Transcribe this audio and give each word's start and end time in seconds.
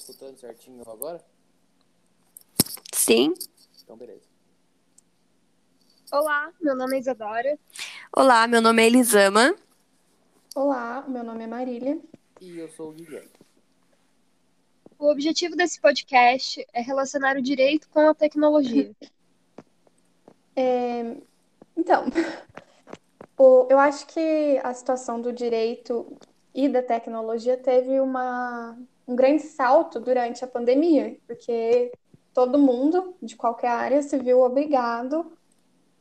escutando 0.00 0.38
certinho 0.38 0.82
agora? 0.90 1.22
Sim. 2.94 3.34
Então, 3.82 3.96
beleza. 3.96 4.22
Olá, 6.12 6.52
meu 6.60 6.74
nome 6.74 6.96
é 6.96 7.00
Isadora. 7.00 7.58
Olá, 8.16 8.46
meu 8.46 8.60
nome 8.60 8.82
é 8.82 8.86
Elisama. 8.86 9.54
Olá, 10.54 11.04
meu 11.06 11.22
nome 11.22 11.44
é 11.44 11.46
Marília. 11.46 12.00
E 12.40 12.58
eu 12.58 12.68
sou 12.70 12.88
o 12.88 12.92
Guilherme. 12.92 13.30
O 14.98 15.10
objetivo 15.10 15.54
desse 15.56 15.80
podcast 15.80 16.66
é 16.72 16.80
relacionar 16.80 17.36
o 17.36 17.42
direito 17.42 17.88
com 17.90 18.08
a 18.08 18.14
tecnologia. 18.14 18.90
É, 20.56 21.16
então, 21.76 22.04
o- 23.38 23.66
eu 23.70 23.78
acho 23.78 24.06
que 24.08 24.60
a 24.62 24.74
situação 24.74 25.18
do 25.20 25.32
direito 25.32 26.18
e 26.52 26.68
da 26.68 26.82
tecnologia 26.82 27.56
teve 27.56 27.98
uma, 28.00 28.76
um 29.06 29.16
grande 29.16 29.42
salto 29.42 29.98
durante 30.00 30.44
a 30.44 30.48
pandemia, 30.48 31.16
porque 31.26 31.92
todo 32.32 32.58
mundo, 32.58 33.14
de 33.20 33.36
qualquer 33.36 33.68
área, 33.68 34.02
se 34.02 34.16
viu 34.18 34.40
obrigado 34.40 35.32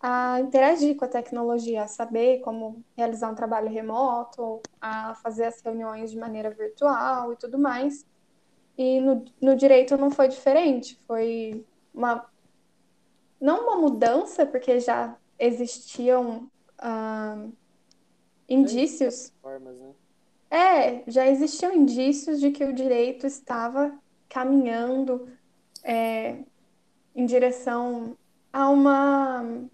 a 0.02 0.40
interagir 0.40 0.96
com 0.96 1.04
a 1.04 1.10
tecnologia, 1.10 1.84
a 1.84 1.88
saber 1.88 2.40
como 2.40 2.84
realizar 2.96 3.30
um 3.30 3.36
trabalho 3.36 3.70
remoto, 3.70 4.62
a 4.80 5.16
fazer 5.16 5.46
as 5.46 5.62
reuniões 5.62 6.12
de 6.12 6.18
maneira 6.18 6.50
virtual 6.50 7.34
e 7.34 7.36
tudo 7.36 7.60
mais. 7.60 8.06
E 8.78 9.02
no, 9.02 9.26
no 9.42 9.56
direito 9.56 9.98
não 9.98 10.10
foi 10.10 10.30
diferente, 10.30 10.98
foi 11.06 11.66
uma 11.94 12.26
não 13.42 13.64
uma 13.64 13.78
mudança, 13.78 14.46
porque 14.46 14.80
já 14.80 15.16
existiam 15.38 16.50
ah, 16.78 17.46
indícios, 18.48 19.34
Formas, 19.42 19.78
né? 19.78 19.94
É, 20.50 21.04
já 21.08 21.28
existiam 21.28 21.74
indícios 21.74 22.40
de 22.40 22.52
que 22.52 22.64
o 22.64 22.74
direito 22.74 23.28
estava 23.28 23.98
caminhando 24.28 25.28
é, 25.84 26.44
em 27.16 27.26
direção 27.26 28.18
a 28.52 28.70
uma, 28.70 29.70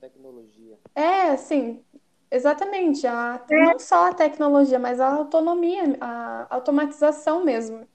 Tecnologia. 0.00 0.78
é, 0.94 1.30
assim, 1.30 1.84
exatamente, 2.30 3.06
a, 3.06 3.44
não 3.50 3.78
só 3.78 4.08
a 4.08 4.14
tecnologia, 4.14 4.78
mas 4.78 5.00
a 5.00 5.08
autonomia, 5.08 5.96
a 6.00 6.46
automatização 6.50 7.44
mesmo. 7.44 7.86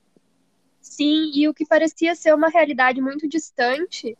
Sim, 0.81 1.31
e 1.33 1.47
o 1.47 1.53
que 1.53 1.65
parecia 1.65 2.15
ser 2.15 2.33
uma 2.33 2.49
realidade 2.49 3.01
muito 3.01 3.27
distante, 3.27 4.17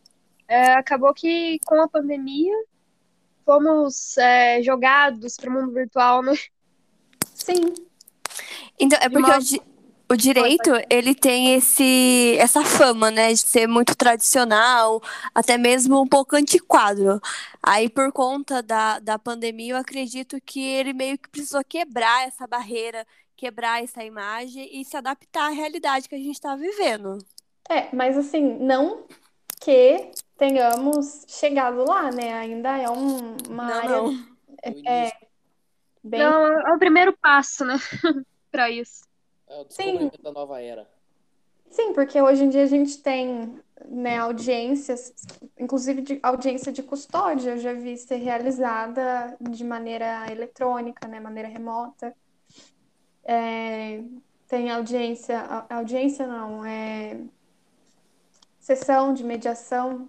é, 0.48 0.74
acabou 0.74 1.14
que 1.14 1.60
com 1.66 1.82
a 1.82 1.88
pandemia 1.88 2.54
fomos 3.46 4.18
é, 4.18 4.62
jogados 4.62 5.36
para 5.38 5.50
o 5.50 5.54
mundo 5.54 5.72
virtual, 5.74 6.22
né? 6.22 6.34
Sim, 7.46 7.74
Então, 8.80 8.98
é 9.02 9.10
porque 9.10 9.32
uma- 9.32 9.38
o, 9.38 9.40
di- 9.40 9.62
o 10.12 10.16
direito, 10.16 10.72
ele 10.90 11.14
tem 11.16 11.54
esse, 11.56 12.36
essa 12.40 12.64
fama, 12.64 13.12
né, 13.12 13.30
de 13.34 13.38
ser 13.40 13.68
muito 13.68 13.96
tradicional, 13.96 15.02
até 15.34 15.58
mesmo 15.58 16.02
um 16.02 16.08
pouco 16.08 16.36
antiquado. 16.36 17.22
Aí, 17.62 17.90
por 17.90 18.12
conta 18.12 18.62
da, 18.64 19.00
da 19.00 19.20
pandemia, 19.20 19.74
eu 19.74 19.78
acredito 19.78 20.40
que 20.46 20.60
ele 20.62 20.94
meio 20.94 21.18
que 21.18 21.30
precisou 21.30 21.64
quebrar 21.64 22.28
essa 22.28 22.48
barreira, 22.48 23.06
quebrar 23.36 23.84
essa 23.84 24.04
imagem 24.04 24.70
e 24.82 24.84
se 24.86 24.98
adaptar 24.98 25.48
à 25.48 25.50
realidade 25.50 26.10
que 26.10 26.16
a 26.16 26.18
gente 26.18 26.34
está 26.34 26.56
vivendo. 26.56 27.18
É, 27.70 27.94
mas 27.96 28.18
assim, 28.18 28.42
não 28.60 29.06
que 29.62 30.12
tenhamos 30.38 31.26
chegado 31.28 31.86
lá, 31.86 32.12
né? 32.12 32.34
Ainda 32.34 32.78
é 32.78 32.90
um- 32.90 33.38
uma 33.50 33.66
Não, 33.66 33.82
área 33.82 34.04
não. 34.04 34.40
É, 34.86 35.29
bem. 36.04 36.20
Não, 36.20 36.46
é 36.46 36.74
o 36.74 36.80
primeiro 36.80 37.16
passo, 37.18 37.66
né? 37.66 37.76
para 38.52 38.70
isso. 38.70 39.04
é 39.48 39.62
o 39.62 39.66
Sim. 39.70 39.84
desenvolvimento 39.84 40.22
da 40.22 40.32
nova 40.32 40.62
era. 40.62 40.88
Sim, 41.70 41.94
porque 41.94 42.20
hoje 42.20 42.44
em 42.44 42.50
dia 42.50 42.64
a 42.64 42.68
gente 42.68 42.98
tem, 42.98 43.62
né, 43.86 44.18
audiências, 44.18 45.14
inclusive 45.58 46.02
de 46.02 46.20
audiência 46.24 46.72
de 46.72 46.82
custódia, 46.82 47.52
eu 47.52 47.58
já 47.60 47.74
vi 47.74 47.96
ser 47.96 48.16
realizada 48.16 49.38
de 49.40 49.64
maneira 49.64 50.26
eletrônica, 50.32 51.08
né, 51.08 51.20
maneira 51.20 51.48
remota. 51.48 52.16
É, 53.24 54.02
tem 54.48 54.72
audiência, 54.72 55.40
audiência 55.70 56.26
não, 56.26 56.66
é 56.66 57.22
sessão 58.60 59.14
de 59.14 59.24
mediação. 59.24 60.08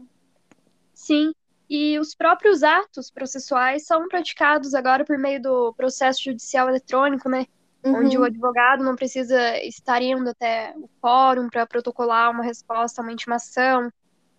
Sim, 0.95 1.33
e 1.71 1.99
os 2.01 2.15
próprios 2.17 2.65
atos 2.65 3.11
processuais 3.13 3.87
são 3.87 4.09
praticados 4.09 4.75
agora 4.75 5.07
por 5.07 5.19
meio 5.19 5.43
do 5.43 5.75
processo 5.75 6.25
judicial 6.25 6.69
eletrônico, 6.69 7.31
né? 7.31 7.47
Onde 7.93 8.19
o 8.19 8.23
Uhum. 8.23 8.27
advogado 8.27 8.85
não 8.85 8.97
precisa 8.97 9.59
estar 9.65 10.03
indo 10.03 10.31
até 10.31 10.75
o 10.77 10.91
fórum 11.01 11.49
para 11.51 11.67
protocolar 11.67 12.31
uma 12.33 12.45
resposta 12.45 13.03
a 13.03 13.05
uma 13.05 13.13
intimação. 13.13 13.91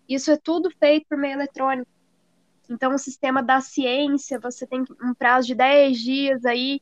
Isso 0.10 0.32
é 0.32 0.38
tudo 0.38 0.70
feito 0.80 1.08
por 1.10 1.18
meio 1.18 1.36
eletrônico. 1.36 1.90
Então, 2.70 2.96
o 2.96 3.00
sistema 3.00 3.44
da 3.44 3.62
ciência, 3.62 4.40
você 4.40 4.68
tem 4.68 4.86
um 5.04 5.14
prazo 5.16 5.48
de 5.48 5.56
10 5.56 6.00
dias 6.00 6.46
aí. 6.46 6.82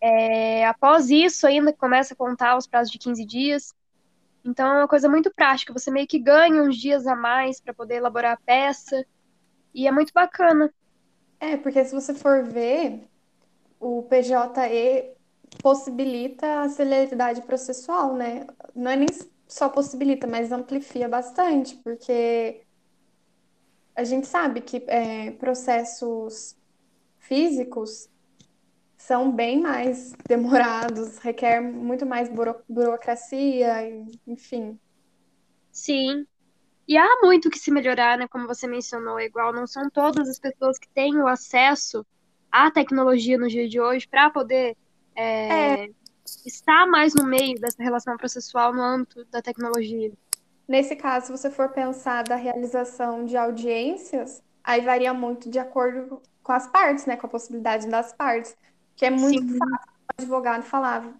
É, 0.00 0.66
após 0.66 1.10
isso, 1.10 1.46
ainda 1.46 1.72
começa 1.72 2.14
a 2.14 2.16
contar 2.16 2.56
os 2.56 2.66
prazos 2.66 2.92
de 2.92 2.98
15 2.98 3.24
dias. 3.24 3.74
Então, 4.44 4.66
é 4.68 4.78
uma 4.80 4.88
coisa 4.88 5.08
muito 5.08 5.32
prática. 5.34 5.72
Você 5.72 5.90
meio 5.90 6.06
que 6.08 6.18
ganha 6.18 6.62
uns 6.62 6.76
dias 6.76 7.06
a 7.06 7.16
mais 7.16 7.60
para 7.60 7.74
poder 7.74 7.96
elaborar 7.96 8.34
a 8.34 8.40
peça. 8.46 9.04
E 9.74 9.86
é 9.86 9.92
muito 9.92 10.12
bacana. 10.14 10.72
É, 11.40 11.56
porque 11.56 11.84
se 11.84 11.94
você 11.94 12.14
for 12.14 12.44
ver, 12.44 13.08
o 13.80 14.02
PJE 14.04 15.16
possibilita 15.62 16.62
a 16.62 16.68
celeridade 16.68 17.42
processual, 17.42 18.16
né? 18.16 18.46
Não 18.74 18.90
é 18.92 18.96
nem 18.96 19.10
só 19.48 19.68
possibilita, 19.68 20.26
mas 20.26 20.52
amplifia 20.52 21.08
bastante, 21.08 21.76
porque 21.84 22.66
a 23.96 24.04
gente 24.04 24.26
sabe 24.26 24.60
que 24.60 24.78
é, 24.88 25.30
processos 25.32 26.56
físicos 27.20 28.08
são 28.98 29.32
bem 29.34 29.60
mais 29.60 30.16
demorados, 30.28 31.18
requer 31.18 31.60
muito 31.62 32.06
mais 32.06 32.28
buro- 32.30 32.62
burocracia, 32.68 33.90
enfim. 34.26 34.80
Sim. 35.72 36.26
E 36.86 36.96
há 36.96 37.20
muito 37.22 37.50
que 37.50 37.58
se 37.58 37.70
melhorar, 37.70 38.18
né? 38.18 38.28
Como 38.28 38.46
você 38.46 38.66
mencionou, 38.66 39.18
igual 39.18 39.52
não 39.52 39.66
são 39.66 39.88
todas 39.88 40.28
as 40.28 40.38
pessoas 40.38 40.78
que 40.78 40.88
têm 40.88 41.16
o 41.16 41.26
acesso 41.26 42.04
à 42.52 42.70
tecnologia 42.70 43.38
no 43.38 43.48
dia 43.48 43.68
de 43.68 43.80
hoje 43.80 44.06
para 44.06 44.30
poder 44.30 44.76
é, 45.16 45.88
estar 46.44 46.86
mais 46.86 47.14
no 47.14 47.24
meio 47.24 47.58
dessa 47.58 47.82
relação 47.82 48.16
processual 48.16 48.74
no 48.74 48.82
âmbito 48.82 49.24
da 49.26 49.40
tecnologia. 49.40 50.12
Nesse 50.68 50.96
caso, 50.96 51.26
se 51.26 51.32
você 51.32 51.50
for 51.50 51.70
pensar 51.70 52.24
da 52.24 52.36
realização 52.36 53.24
de 53.24 53.36
audiências, 53.36 54.42
aí 54.62 54.80
varia 54.80 55.12
muito 55.12 55.50
de 55.50 55.58
acordo 55.58 56.22
com 56.42 56.52
as 56.52 56.66
partes, 56.66 57.06
né? 57.06 57.16
Com 57.16 57.26
a 57.26 57.30
possibilidade 57.30 57.88
das 57.88 58.12
partes. 58.12 58.56
Que 58.96 59.06
é 59.06 59.10
muito 59.10 59.42
Sim. 59.42 59.58
fácil 59.58 59.88
o 59.90 60.22
advogado 60.22 60.62
falar, 60.62 61.14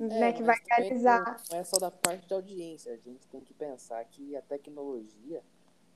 né? 0.00 0.28
É, 0.30 0.32
Que 0.32 0.42
vai 0.42 0.56
realizar. 0.70 1.44
não, 1.50 1.58
é 1.58 1.64
só 1.64 1.78
da 1.78 1.90
parte 1.90 2.26
de 2.26 2.34
audiência. 2.34 2.92
A 2.92 2.96
gente 2.96 3.26
tem 3.28 3.40
que 3.40 3.54
pensar 3.54 4.04
que 4.06 4.36
a 4.36 4.42
tecnologia 4.42 5.42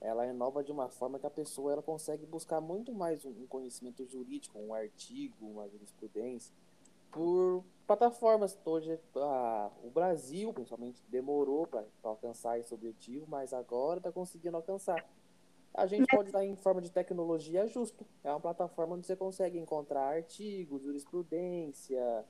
ela 0.01 0.27
inova 0.27 0.63
de 0.63 0.71
uma 0.71 0.89
forma 0.91 1.19
que 1.19 1.27
a 1.27 1.31
pessoa 1.31 1.73
ela 1.73 1.83
consegue 1.83 2.27
buscar 2.27 2.61
muito 2.61 2.93
mais 2.93 3.25
um 3.25 3.47
conhecimento 3.47 4.05
jurídico, 4.07 4.59
um 4.59 4.75
artigo, 4.75 5.47
uma 5.47 5.69
jurisprudência, 5.69 6.55
por 7.11 7.65
plataformas. 7.87 8.59
Hoje, 8.65 8.99
a- 9.17 9.71
o 9.83 9.91
Brasil, 9.91 10.53
principalmente, 10.53 11.03
demorou 11.09 11.67
para 11.67 11.85
alcançar 12.03 12.59
esse 12.59 12.75
objetivo, 12.75 13.27
mas 13.29 13.53
agora 13.55 13.99
está 13.99 14.13
conseguindo 14.13 14.57
alcançar. 14.57 15.05
A 15.75 15.87
gente 15.87 16.07
pode 16.09 16.31
dar 16.33 16.45
em 16.45 16.57
forma 16.57 16.81
de 16.83 16.91
tecnologia 16.91 17.65
é 17.65 17.67
justo. 17.67 18.07
É 18.23 18.31
uma 18.31 18.41
plataforma 18.41 18.95
onde 18.97 19.07
você 19.07 19.17
consegue 19.17 19.59
encontrar 19.59 20.03
artigos, 20.17 20.83
jurisprudência, 20.83 22.25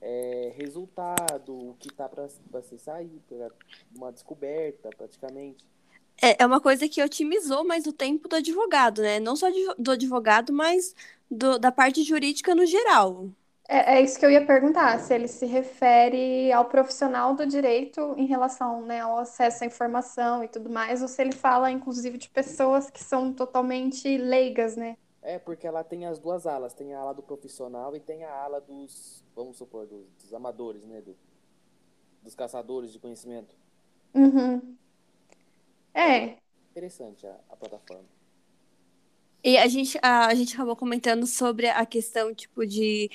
é, 0.00 0.52
resultado, 0.56 1.52
o 1.70 1.74
que 1.76 1.88
está 1.88 2.08
para 2.08 2.28
se 2.62 2.78
sair, 2.78 3.20
pra 3.28 3.50
uma 3.94 4.12
descoberta 4.12 4.92
praticamente. 4.92 5.64
É, 6.22 6.42
é 6.42 6.46
uma 6.46 6.60
coisa 6.60 6.88
que 6.88 7.02
otimizou 7.02 7.64
mais 7.64 7.86
o 7.86 7.92
tempo 7.92 8.28
do 8.28 8.36
advogado, 8.36 9.02
né? 9.02 9.20
Não 9.20 9.36
só 9.36 9.48
do 9.78 9.90
advogado, 9.92 10.52
mas 10.52 10.94
do- 11.30 11.58
da 11.58 11.72
parte 11.72 12.02
jurídica 12.02 12.54
no 12.54 12.64
geral. 12.66 13.30
É, 13.68 13.96
é 13.96 14.02
isso 14.02 14.18
que 14.18 14.26
eu 14.26 14.30
ia 14.30 14.44
perguntar, 14.46 14.98
se 15.00 15.14
ele 15.14 15.26
se 15.26 15.46
refere 15.46 16.52
ao 16.52 16.66
profissional 16.66 17.34
do 17.34 17.46
direito 17.46 18.14
em 18.18 18.26
relação, 18.26 18.82
né, 18.82 19.00
ao 19.00 19.16
acesso 19.18 19.64
à 19.64 19.66
informação 19.66 20.44
e 20.44 20.48
tudo 20.48 20.68
mais, 20.70 21.00
ou 21.00 21.08
se 21.08 21.22
ele 21.22 21.32
fala, 21.32 21.70
inclusive, 21.70 22.18
de 22.18 22.28
pessoas 22.28 22.90
que 22.90 23.02
são 23.02 23.32
totalmente 23.32 24.18
leigas, 24.18 24.76
né? 24.76 24.96
É, 25.24 25.38
porque 25.40 25.66
ela 25.66 25.82
tem 25.82 26.06
as 26.06 26.18
duas 26.20 26.46
alas, 26.46 26.74
tem 26.74 26.94
a 26.94 27.00
ala 27.00 27.14
do 27.14 27.22
profissional 27.22 27.96
e 27.96 28.00
tem 28.00 28.24
a 28.24 28.32
ala 28.44 28.60
dos, 28.60 29.24
vamos 29.34 29.56
supor, 29.56 29.86
dos, 29.86 30.06
dos 30.22 30.34
amadores, 30.34 30.84
né, 30.86 31.00
do- 31.00 31.16
dos 32.24 32.34
caçadores 32.34 32.92
de 32.92 32.98
conhecimento. 32.98 33.54
Uhum. 34.14 34.78
É, 35.94 36.38
Interessante 36.70 37.26
a, 37.26 37.40
a 37.48 37.56
plataforma. 37.56 38.06
E 39.42 39.58
a 39.58 39.66
gente, 39.68 39.98
a, 40.02 40.26
a 40.28 40.34
gente 40.34 40.54
acabou 40.54 40.74
comentando 40.76 41.26
sobre 41.26 41.68
a 41.68 41.84
questão, 41.84 42.34
tipo, 42.34 42.66
de, 42.66 43.10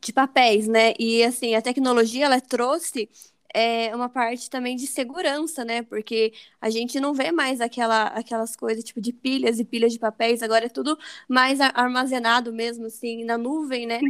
de 0.00 0.12
papéis, 0.12 0.68
né? 0.68 0.92
E, 0.98 1.22
assim, 1.24 1.54
a 1.54 1.62
tecnologia, 1.62 2.26
ela 2.26 2.40
trouxe 2.40 3.08
é 3.54 3.94
uma 3.94 4.08
parte 4.08 4.48
também 4.48 4.76
de 4.76 4.86
segurança, 4.86 5.64
né? 5.64 5.82
Porque 5.82 6.32
a 6.60 6.70
gente 6.70 7.00
não 7.00 7.12
vê 7.14 7.32
mais 7.32 7.60
aquela, 7.60 8.04
aquelas 8.08 8.54
coisas 8.56 8.84
tipo 8.84 9.00
de 9.00 9.12
pilhas 9.12 9.58
e 9.58 9.64
pilhas 9.64 9.92
de 9.92 9.98
papéis, 9.98 10.42
agora 10.42 10.66
é 10.66 10.68
tudo 10.68 10.98
mais 11.28 11.60
armazenado 11.60 12.52
mesmo, 12.52 12.86
assim, 12.86 13.24
na 13.24 13.36
nuvem, 13.36 13.86
né? 13.86 14.00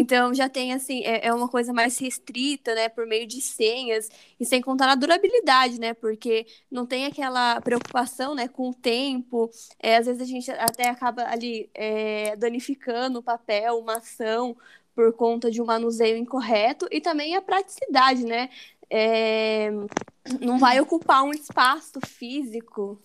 Então 0.00 0.34
já 0.34 0.48
tem, 0.48 0.72
assim, 0.72 1.02
é, 1.04 1.26
é 1.28 1.34
uma 1.34 1.48
coisa 1.48 1.72
mais 1.72 1.98
restrita, 1.98 2.74
né? 2.74 2.88
Por 2.88 3.06
meio 3.06 3.26
de 3.26 3.40
senhas, 3.40 4.08
e 4.38 4.44
sem 4.44 4.60
contar 4.60 4.86
na 4.86 4.94
durabilidade, 4.94 5.78
né? 5.80 5.94
Porque 5.94 6.46
não 6.70 6.86
tem 6.86 7.06
aquela 7.06 7.60
preocupação, 7.60 8.34
né, 8.34 8.48
com 8.48 8.70
o 8.70 8.74
tempo. 8.74 9.50
É, 9.78 9.96
às 9.96 10.06
vezes 10.06 10.22
a 10.22 10.26
gente 10.26 10.50
até 10.50 10.88
acaba 10.88 11.24
ali 11.24 11.70
é, 11.74 12.36
danificando 12.36 13.18
o 13.18 13.22
papel, 13.22 13.78
uma 13.78 13.98
ação 13.98 14.56
por 14.94 15.12
conta 15.12 15.48
de 15.48 15.62
um 15.62 15.64
manuseio 15.64 16.16
incorreto 16.16 16.88
e 16.90 17.00
também 17.00 17.36
a 17.36 17.40
praticidade, 17.40 18.24
né? 18.24 18.50
É, 18.90 19.70
não 20.40 20.58
vai 20.58 20.80
ocupar 20.80 21.22
um 21.22 21.30
espaço 21.30 22.00
físico. 22.06 23.00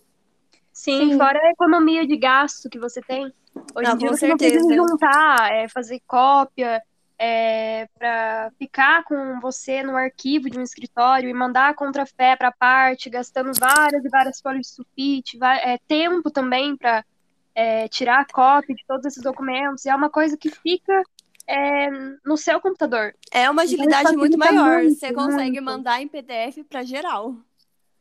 Sim, 0.72 1.12
Sim, 1.12 1.18
fora 1.18 1.40
a 1.40 1.52
economia 1.52 2.06
de 2.08 2.18
gasto 2.18 2.70
que 2.70 2.80
você 2.80 3.02
tem. 3.02 3.32
Hoje 3.76 3.88
não, 3.88 3.94
em 3.94 3.98
dia 3.98 4.10
você 4.10 4.28
certeza. 4.28 4.56
não 4.56 4.68
precisa 4.68 4.76
juntar, 4.76 5.54
é, 5.54 5.68
fazer 5.68 6.02
cópia, 6.08 6.82
é, 7.18 7.88
para 7.98 8.52
ficar 8.58 9.04
com 9.04 9.40
você 9.40 9.84
no 9.84 9.96
arquivo 9.96 10.50
de 10.50 10.58
um 10.58 10.64
escritório 10.64 11.30
e 11.30 11.34
mandar 11.34 11.70
a 11.70 11.74
contrafé 11.74 12.36
para 12.36 12.48
a 12.48 12.52
parte, 12.52 13.10
gastando 13.10 13.52
várias 13.60 14.04
e 14.04 14.10
várias 14.10 14.42
folhas 14.42 14.62
de 14.62 14.68
sulfite, 14.70 15.38
vai, 15.38 15.60
é, 15.60 15.78
tempo 15.88 16.32
também 16.32 16.76
para 16.76 17.06
é, 17.54 17.88
tirar 17.88 18.22
a 18.22 18.26
cópia 18.26 18.76
de 18.76 18.84
todos 18.88 19.06
esses 19.06 19.22
documentos. 19.22 19.86
E 19.86 19.90
é 19.90 19.96
uma 19.96 20.10
coisa 20.10 20.36
que 20.36 20.50
fica 20.50 21.04
é, 21.48 21.90
no 22.26 22.38
seu 22.38 22.60
computador. 22.62 23.16
É 23.32 23.50
uma 23.50 23.64
então, 23.64 23.76
agilidade 23.76 24.16
muito 24.16 24.38
maior. 24.38 24.84
Muito, 24.84 25.00
Você 25.00 25.14
consegue 25.14 25.60
muito. 25.60 25.64
mandar 25.64 26.02
em 26.02 26.08
PDF 26.08 26.64
para 26.70 26.84
geral. 26.84 27.36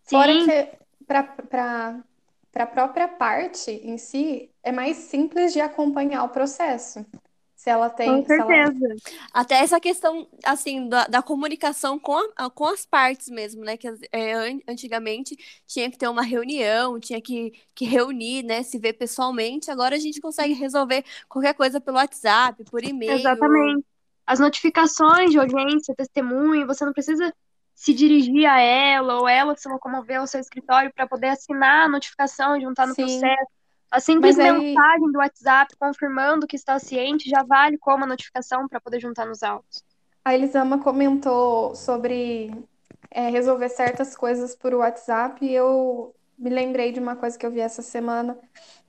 Sim. 0.05 0.17
Fora 0.17 0.33
que 0.33 0.83
para 1.06 2.65
a 2.65 2.67
própria 2.67 3.09
parte 3.09 3.71
em 3.71 3.99
si, 3.99 4.50
é 4.62 4.71
mais 4.71 4.97
simples 4.97 5.53
de 5.53 5.61
acompanhar 5.61 6.25
o 6.25 6.29
processo. 6.29 7.05
Se 7.62 7.70
ela 7.70 7.88
tem. 7.88 8.09
Com 8.09 8.26
certeza. 8.26 8.85
Ela... 8.85 8.97
Até 9.32 9.55
essa 9.61 9.79
questão, 9.79 10.26
assim, 10.44 10.88
da, 10.88 11.06
da 11.06 11.23
comunicação 11.23 11.97
com, 11.97 12.19
a, 12.37 12.50
com 12.50 12.64
as 12.64 12.85
partes 12.85 13.29
mesmo, 13.29 13.62
né? 13.62 13.76
Que 13.76 13.87
é, 14.11 14.35
antigamente 14.69 15.37
tinha 15.64 15.88
que 15.88 15.97
ter 15.97 16.09
uma 16.09 16.23
reunião, 16.23 16.99
tinha 16.99 17.23
que, 17.23 17.53
que 17.73 17.85
reunir, 17.85 18.43
né? 18.43 18.64
Se 18.64 18.81
ver 18.81 18.94
pessoalmente. 18.94 19.70
Agora 19.70 19.94
a 19.94 19.99
gente 20.00 20.20
consegue 20.20 20.55
resolver 20.55 21.05
qualquer 21.29 21.55
coisa 21.55 21.81
pelo 21.81 21.99
WhatsApp, 21.99 22.64
por 22.64 22.82
e-mail. 22.82 23.12
Exatamente. 23.12 23.87
As 24.26 24.41
notificações 24.41 25.31
de 25.31 25.38
audiência, 25.38 25.94
testemunho, 25.94 26.67
você 26.67 26.85
não 26.85 26.93
precisa 26.93 27.32
se 27.76 27.94
dirigir 27.94 28.44
a 28.44 28.59
ela 28.59 29.20
ou 29.20 29.29
ela 29.29 29.56
se 29.56 29.69
locomover 29.69 30.19
ao 30.19 30.26
seu 30.26 30.41
escritório 30.41 30.93
para 30.93 31.06
poder 31.06 31.29
assinar 31.29 31.85
a 31.85 31.88
notificação 31.88 32.56
e 32.56 32.62
juntar 32.62 32.88
no 32.88 32.94
Sim. 32.97 33.05
processo 33.05 33.62
a 33.93 34.00
simples 34.00 34.39
aí... 34.39 34.50
mensagem 34.50 35.12
do 35.12 35.19
WhatsApp 35.19 35.77
confirmando 35.79 36.47
que 36.47 36.56
está 36.56 36.79
ciente 36.79 37.29
já 37.29 37.43
vale 37.43 37.77
como 37.77 38.05
a 38.05 38.06
notificação 38.06 38.67
para 38.67 38.81
poder 38.81 38.99
juntar 38.99 39.27
nos 39.27 39.43
autos. 39.43 39.85
A 40.25 40.35
Elisama 40.35 40.79
comentou 40.79 41.75
sobre 41.75 42.50
é, 43.11 43.29
resolver 43.29 43.69
certas 43.69 44.17
coisas 44.17 44.56
por 44.56 44.73
WhatsApp 44.73 45.44
e 45.44 45.55
eu 45.55 46.15
me 46.39 46.49
lembrei 46.49 46.91
de 46.91 47.00
uma 47.00 47.17
coisa 47.17 47.39
que 47.39 47.44
eu 47.44 47.50
vi 47.50 47.61
essa 47.61 47.83
semana, 47.83 48.39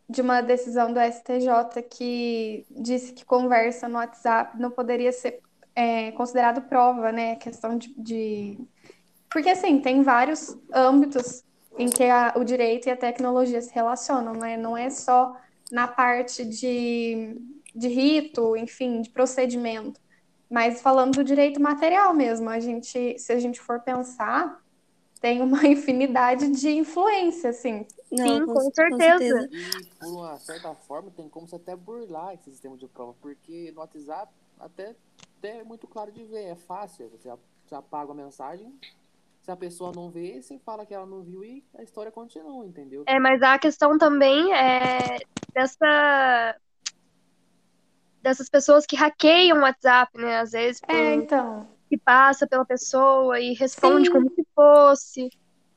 de 0.09 0.21
uma 0.21 0.39
decisão 0.39 0.93
do 0.93 0.99
STJ 0.99 1.83
que 1.89 2.65
disse 2.71 3.11
que 3.11 3.25
conversa 3.25 3.89
no 3.89 3.97
WhatsApp 3.97 4.57
não 4.57 4.71
poderia 4.71 5.11
ser 5.11 5.41
é, 5.75 6.11
considerado 6.13 6.61
prova, 6.61 7.11
né? 7.11 7.35
Questão 7.35 7.77
de, 7.77 7.93
de... 7.97 8.57
Porque, 9.29 9.49
assim, 9.49 9.81
tem 9.81 10.01
vários 10.01 10.57
âmbitos 10.71 11.43
em 11.77 11.89
que 11.89 12.03
a, 12.03 12.33
o 12.37 12.43
direito 12.43 12.87
e 12.87 12.91
a 12.91 12.97
tecnologia 12.97 13.61
se 13.61 13.73
relacionam, 13.73 14.33
né? 14.33 14.57
Não 14.57 14.77
é 14.77 14.89
só 14.89 15.35
na 15.71 15.87
parte 15.87 16.45
de, 16.45 17.35
de 17.73 17.87
rito, 17.87 18.55
enfim, 18.55 19.01
de 19.01 19.09
procedimento, 19.09 19.99
mas 20.49 20.81
falando 20.81 21.15
do 21.15 21.23
direito 21.23 21.61
material 21.61 22.13
mesmo. 22.13 22.49
A 22.49 22.59
gente, 22.59 23.17
se 23.17 23.33
a 23.33 23.39
gente 23.39 23.59
for 23.59 23.79
pensar, 23.79 24.61
tem 25.19 25.41
uma 25.41 25.65
infinidade 25.67 26.49
de 26.51 26.69
influência, 26.69 27.49
assim. 27.49 27.87
Não, 28.11 28.27
Sim, 28.27 28.45
com, 28.45 28.53
com, 28.53 28.71
certeza. 28.71 29.17
certeza. 29.17 29.49
E, 29.51 29.85
por 29.99 30.09
uma 30.09 30.37
certa 30.37 30.75
forma, 30.75 31.09
tem 31.11 31.27
como 31.27 31.47
você 31.47 31.55
até 31.55 31.75
burlar 31.75 32.33
esse 32.33 32.51
sistema 32.51 32.77
de 32.77 32.87
prova, 32.87 33.15
porque 33.21 33.71
no 33.71 33.79
WhatsApp 33.79 34.31
até, 34.59 34.95
até 35.37 35.59
é 35.59 35.63
muito 35.63 35.87
claro 35.87 36.11
de 36.11 36.23
ver, 36.23 36.43
é 36.43 36.55
fácil. 36.55 37.09
Você 37.09 37.73
apaga 37.73 38.11
a 38.11 38.15
mensagem, 38.15 38.71
se 39.43 39.51
a 39.51 39.57
pessoa 39.57 39.91
não 39.93 40.09
vê, 40.09 40.41
você 40.41 40.57
fala 40.57 40.85
que 40.85 40.93
ela 40.93 41.05
não 41.05 41.21
viu 41.21 41.43
e 41.43 41.65
a 41.77 41.83
história 41.83 42.09
continua, 42.09 42.65
entendeu? 42.65 43.03
É, 43.05 43.19
mas 43.19 43.41
a 43.41 43.59
questão 43.59 43.97
também 43.97 44.53
é 44.53 45.19
dessa 45.53 46.55
dessas 48.21 48.49
pessoas 48.49 48.85
que 48.85 48.95
hackeiam 48.95 49.57
o 49.57 49.61
WhatsApp, 49.63 50.17
né? 50.17 50.39
Às 50.39 50.51
vezes 50.51 50.79
por... 50.79 50.95
é, 50.95 51.15
então. 51.15 51.67
que 51.89 51.97
passa 51.97 52.47
pela 52.47 52.63
pessoa 52.63 53.37
e 53.37 53.53
responde 53.53 54.05
Sim. 54.05 54.13
como 54.13 54.29
se 54.33 54.47
fosse. 54.55 55.29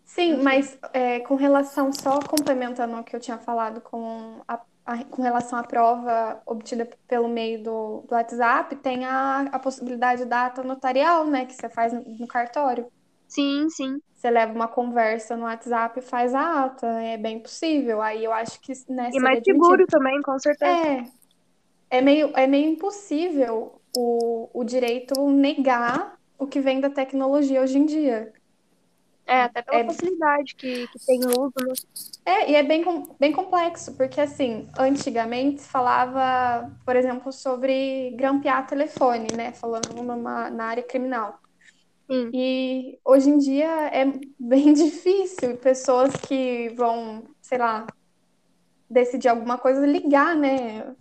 Sim, 0.05 0.37
mas 0.45 0.79
é, 0.93 1.19
com 1.19 1.35
relação, 1.35 1.93
só 1.93 2.21
complementando 2.21 2.97
o 2.97 3.03
que 3.03 3.17
eu 3.17 3.21
tinha 3.21 3.37
falado 3.37 3.81
com, 3.81 4.43
a, 4.47 4.61
a, 4.87 5.05
com 5.07 5.23
relação 5.23 5.59
à 5.59 5.65
prova 5.65 6.41
obtida 6.47 6.89
pelo 7.09 7.27
meio 7.27 7.65
do, 7.65 8.05
do 8.07 8.15
WhatsApp, 8.15 8.77
tem 8.77 9.05
a, 9.05 9.41
a 9.51 9.59
possibilidade 9.59 10.25
da 10.25 10.47
ata 10.47 10.63
notarial, 10.63 11.27
né, 11.27 11.47
que 11.47 11.53
você 11.53 11.69
faz 11.69 11.93
no 11.93 12.29
cartório. 12.29 12.89
Sim, 13.29 13.69
sim. 13.71 14.01
Você 14.15 14.31
leva 14.31 14.53
uma 14.53 14.69
conversa 14.69 15.37
no 15.37 15.45
WhatsApp 15.45 15.99
e 15.99 16.03
faz 16.03 16.35
a 16.35 16.65
ata. 16.65 16.87
É 16.87 17.17
bem 17.17 17.39
possível. 17.39 18.01
Aí 18.01 18.25
eu 18.25 18.33
acho 18.33 18.61
que. 18.61 18.73
Né, 18.89 19.11
e 19.13 19.21
mais 19.21 19.43
seguro 19.45 19.87
também, 19.87 20.21
com 20.23 20.39
certeza. 20.39 20.73
É. 20.73 21.05
É 21.89 22.01
meio, 22.01 22.33
é 22.35 22.47
meio 22.47 22.71
impossível 22.71 23.81
o, 23.97 24.49
o 24.53 24.65
direito 24.65 25.31
negar 25.31 26.19
o 26.39 26.47
que 26.47 26.61
vem 26.61 26.81
da 26.81 26.91
tecnologia 26.91 27.63
hoje 27.63 27.79
em 27.79 27.87
dia. 27.87 28.33
É, 29.27 29.43
até 29.43 29.63
pela 29.63 29.79
é, 29.79 29.85
facilidade 29.85 30.55
que, 30.55 30.87
que 30.87 31.07
tem 31.07 31.25
o 31.25 31.41
uso, 31.41 31.55
né? 31.59 31.75
É, 32.25 32.51
e 32.51 32.55
é 32.55 32.63
bem, 32.63 32.85
bem 33.19 33.33
complexo, 33.33 33.97
porque 33.97 34.21
assim, 34.21 34.69
antigamente 34.79 35.63
falava, 35.63 36.71
por 36.85 36.95
exemplo, 36.95 37.33
sobre 37.33 38.13
grampear 38.17 38.67
telefone, 38.67 39.29
né? 39.37 39.53
Falando 39.53 39.93
numa, 39.95 40.49
na 40.51 40.67
área 40.67 40.83
criminal. 40.83 41.41
Sim. 42.07 42.31
E 42.33 42.99
hoje 43.05 43.31
em 43.31 43.39
dia 43.39 43.89
é 43.89 44.05
bem 44.39 44.73
difícil 44.75 45.57
pessoas 45.57 46.15
que 46.17 46.69
vão, 46.77 47.25
sei 47.41 47.59
lá, 47.59 47.87
decidir 48.89 49.29
alguma 49.29 49.59
coisa 49.59 49.85
ligar, 49.87 50.35
né? 50.37 50.95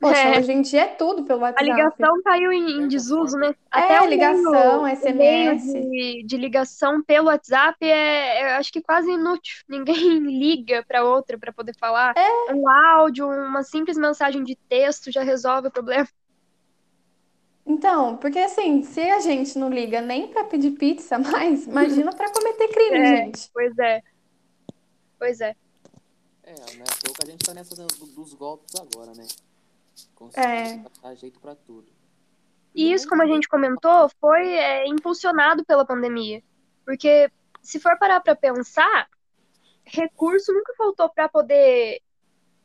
Poxa, 0.00 0.20
é. 0.20 0.38
hoje 0.38 0.52
em 0.52 0.60
dia 0.60 0.82
é 0.82 0.86
tudo 0.88 1.24
pelo 1.24 1.40
WhatsApp. 1.40 1.70
A 1.70 1.74
ligação 1.74 2.22
caiu 2.22 2.52
em, 2.52 2.82
em 2.82 2.88
desuso, 2.88 3.38
né? 3.38 3.54
É, 3.72 3.78
Até 3.80 4.04
é, 4.04 4.06
ligação, 4.06 4.82
meio, 4.82 4.96
SMS. 4.96 5.72
De, 5.72 6.24
de, 6.26 6.36
ligação 6.36 7.02
pelo 7.02 7.28
WhatsApp 7.28 7.78
é, 7.80 8.40
é, 8.40 8.56
acho 8.56 8.72
que 8.72 8.82
quase 8.82 9.10
inútil. 9.10 9.56
Ninguém 9.68 10.18
liga 10.18 10.84
para 10.86 11.04
outra 11.04 11.38
para 11.38 11.52
poder 11.52 11.74
falar. 11.78 12.12
É. 12.16 12.52
Um 12.52 12.68
áudio, 12.68 13.26
uma 13.28 13.62
simples 13.62 13.96
mensagem 13.96 14.44
de 14.44 14.56
texto 14.68 15.10
já 15.10 15.22
resolve 15.22 15.68
o 15.68 15.72
problema. 15.72 16.06
Então, 17.66 18.16
porque 18.18 18.38
assim, 18.38 18.82
se 18.82 19.00
a 19.00 19.20
gente 19.20 19.58
não 19.58 19.70
liga 19.70 20.00
nem 20.00 20.28
para 20.28 20.44
pedir 20.44 20.72
pizza 20.72 21.18
mais, 21.18 21.66
imagina 21.66 22.14
para 22.14 22.30
cometer 22.30 22.68
crime, 22.68 22.98
é, 22.98 23.16
gente. 23.16 23.50
Pois 23.52 23.78
é. 23.78 24.02
Pois 25.18 25.40
é. 25.40 25.56
É, 26.42 26.52
né? 26.52 26.84
Pouco 27.04 27.22
a 27.22 27.26
gente 27.26 27.44
tá 27.44 27.54
nessa 27.54 27.74
dos 27.74 28.34
golpes 28.34 28.74
agora, 28.74 29.12
né? 29.14 29.26
Consegue 30.14 30.46
é. 30.46 30.84
dar 31.02 31.14
jeito 31.14 31.40
para 31.40 31.54
tudo. 31.54 31.86
E 32.74 32.92
isso, 32.92 33.08
como 33.08 33.22
a 33.22 33.26
gente 33.26 33.48
comentou, 33.48 34.10
foi 34.20 34.52
é, 34.54 34.86
impulsionado 34.86 35.64
pela 35.64 35.86
pandemia. 35.86 36.42
Porque 36.84 37.30
se 37.62 37.78
for 37.78 37.96
parar 37.98 38.20
para 38.20 38.34
pensar, 38.34 39.08
recurso 39.84 40.52
nunca 40.52 40.74
faltou 40.76 41.08
para 41.08 41.28
poder 41.28 42.02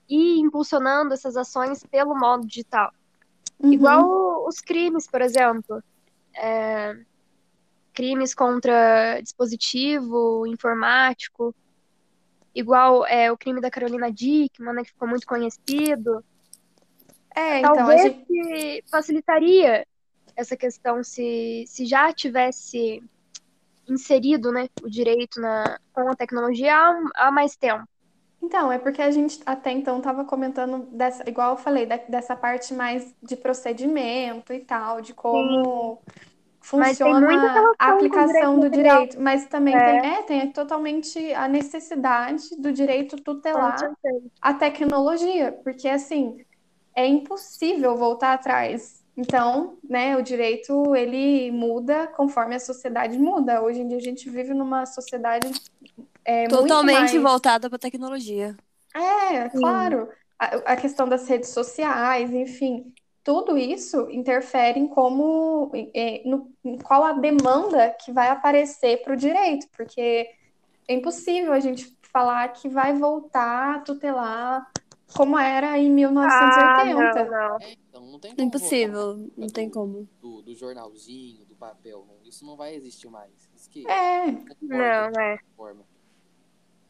ir 0.09 0.39
impulsionando 0.39 1.13
essas 1.13 1.37
ações 1.37 1.85
pelo 1.85 2.17
modo 2.17 2.45
digital. 2.45 2.91
Uhum. 3.59 3.73
Igual 3.73 4.47
os 4.47 4.59
crimes, 4.59 5.07
por 5.07 5.21
exemplo. 5.21 5.83
É, 6.35 6.95
crimes 7.93 8.33
contra 8.33 9.19
dispositivo 9.21 10.47
informático. 10.47 11.53
Igual 12.55 13.05
é, 13.05 13.31
o 13.31 13.37
crime 13.37 13.61
da 13.61 13.69
Carolina 13.69 14.11
Dickman, 14.11 14.73
né, 14.73 14.83
que 14.83 14.91
ficou 14.91 15.07
muito 15.07 15.27
conhecido. 15.27 16.23
É, 17.35 17.61
Talvez 17.61 18.05
então, 18.05 18.25
gente... 18.29 18.83
facilitaria 18.89 19.85
essa 20.35 20.55
questão 20.55 21.03
se, 21.03 21.65
se 21.67 21.85
já 21.85 22.11
tivesse 22.13 23.03
inserido 23.87 24.51
né, 24.51 24.69
o 24.81 24.89
direito 24.89 25.39
na, 25.41 25.79
com 25.91 26.09
a 26.09 26.15
tecnologia 26.15 26.75
há, 26.75 27.27
há 27.27 27.31
mais 27.31 27.55
tempo. 27.55 27.87
Então, 28.41 28.71
é 28.71 28.77
porque 28.77 29.01
a 29.01 29.11
gente 29.11 29.39
até 29.45 29.71
então 29.71 29.97
estava 29.97 30.23
comentando, 30.23 30.87
dessa, 30.91 31.29
igual 31.29 31.51
eu 31.51 31.57
falei, 31.57 31.85
da, 31.85 31.97
dessa 31.97 32.35
parte 32.35 32.73
mais 32.73 33.13
de 33.21 33.35
procedimento 33.35 34.53
e 34.53 34.59
tal, 34.59 35.01
de 35.01 35.13
como 35.13 36.01
funciona 36.61 37.73
a 37.77 37.91
aplicação 37.91 38.59
do 38.59 38.69
direito, 38.69 39.19
mas 39.19 39.45
também 39.47 39.75
é. 39.75 40.01
Tem, 40.01 40.11
é, 40.11 40.21
tem 40.23 40.51
totalmente 40.51 41.33
a 41.33 41.47
necessidade 41.47 42.55
do 42.57 42.71
direito 42.71 43.17
tutelar 43.17 43.75
a 44.41 44.53
tecnologia, 44.53 45.51
porque 45.63 45.87
assim 45.87 46.37
é 46.95 47.05
impossível 47.05 47.95
voltar 47.95 48.33
atrás. 48.33 49.03
Então, 49.17 49.77
né, 49.83 50.15
o 50.15 50.21
direito 50.21 50.95
ele 50.95 51.51
muda 51.51 52.07
conforme 52.07 52.55
a 52.55 52.59
sociedade 52.59 53.17
muda. 53.17 53.61
Hoje 53.61 53.81
em 53.81 53.87
dia 53.87 53.97
a 53.97 54.01
gente 54.01 54.29
vive 54.29 54.53
numa 54.53 54.85
sociedade 54.85 55.51
é, 56.29 56.47
totalmente 56.47 56.99
mais... 56.99 57.21
voltada 57.21 57.69
para 57.69 57.75
a 57.75 57.79
tecnologia. 57.79 58.55
É, 58.95 59.49
claro. 59.49 60.09
A, 60.37 60.45
a 60.73 60.75
questão 60.75 61.07
das 61.07 61.27
redes 61.27 61.49
sociais, 61.49 62.33
enfim 62.33 62.93
tudo 63.23 63.57
isso 63.57 64.09
interfere 64.09 64.79
em 64.79 64.87
como, 64.87 65.69
em, 65.73 66.27
no, 66.27 66.51
em 66.63 66.79
qual 66.79 67.03
a 67.03 67.13
demanda 67.13 67.91
que 67.91 68.11
vai 68.11 68.29
aparecer 68.29 69.03
para 69.03 69.13
o 69.13 69.15
direito, 69.15 69.67
porque 69.77 70.27
é 70.87 70.93
impossível 70.95 71.53
a 71.53 71.59
gente 71.59 71.95
falar 72.11 72.47
que 72.49 72.67
vai 72.67 72.97
voltar 72.97 73.75
a 73.75 73.79
tutelar 73.81 74.67
como 75.15 75.37
era 75.37 75.77
em 75.77 75.91
1980. 75.91 76.59
Ah, 76.61 77.25
não, 77.25 77.31
não. 77.31 77.57
É, 77.61 77.75
então, 77.87 78.05
não 78.05 78.19
tem 78.19 78.35
como 78.35 78.47
Impossível, 78.47 79.31
não 79.37 79.47
tem 79.47 79.69
como. 79.69 80.09
Do, 80.19 80.41
do, 80.41 80.55
jornalzinho, 80.55 81.45
do 81.45 81.55
papel, 81.55 82.07
isso 82.23 82.45
não 82.45 82.55
vai 82.55 82.75
existir 82.75 83.09
mais. 83.09 83.49
Isso 83.55 83.69
que 83.69 83.87
é, 83.87 84.31
não, 84.61 85.21
é. 85.21 85.39
Forma. 85.55 85.85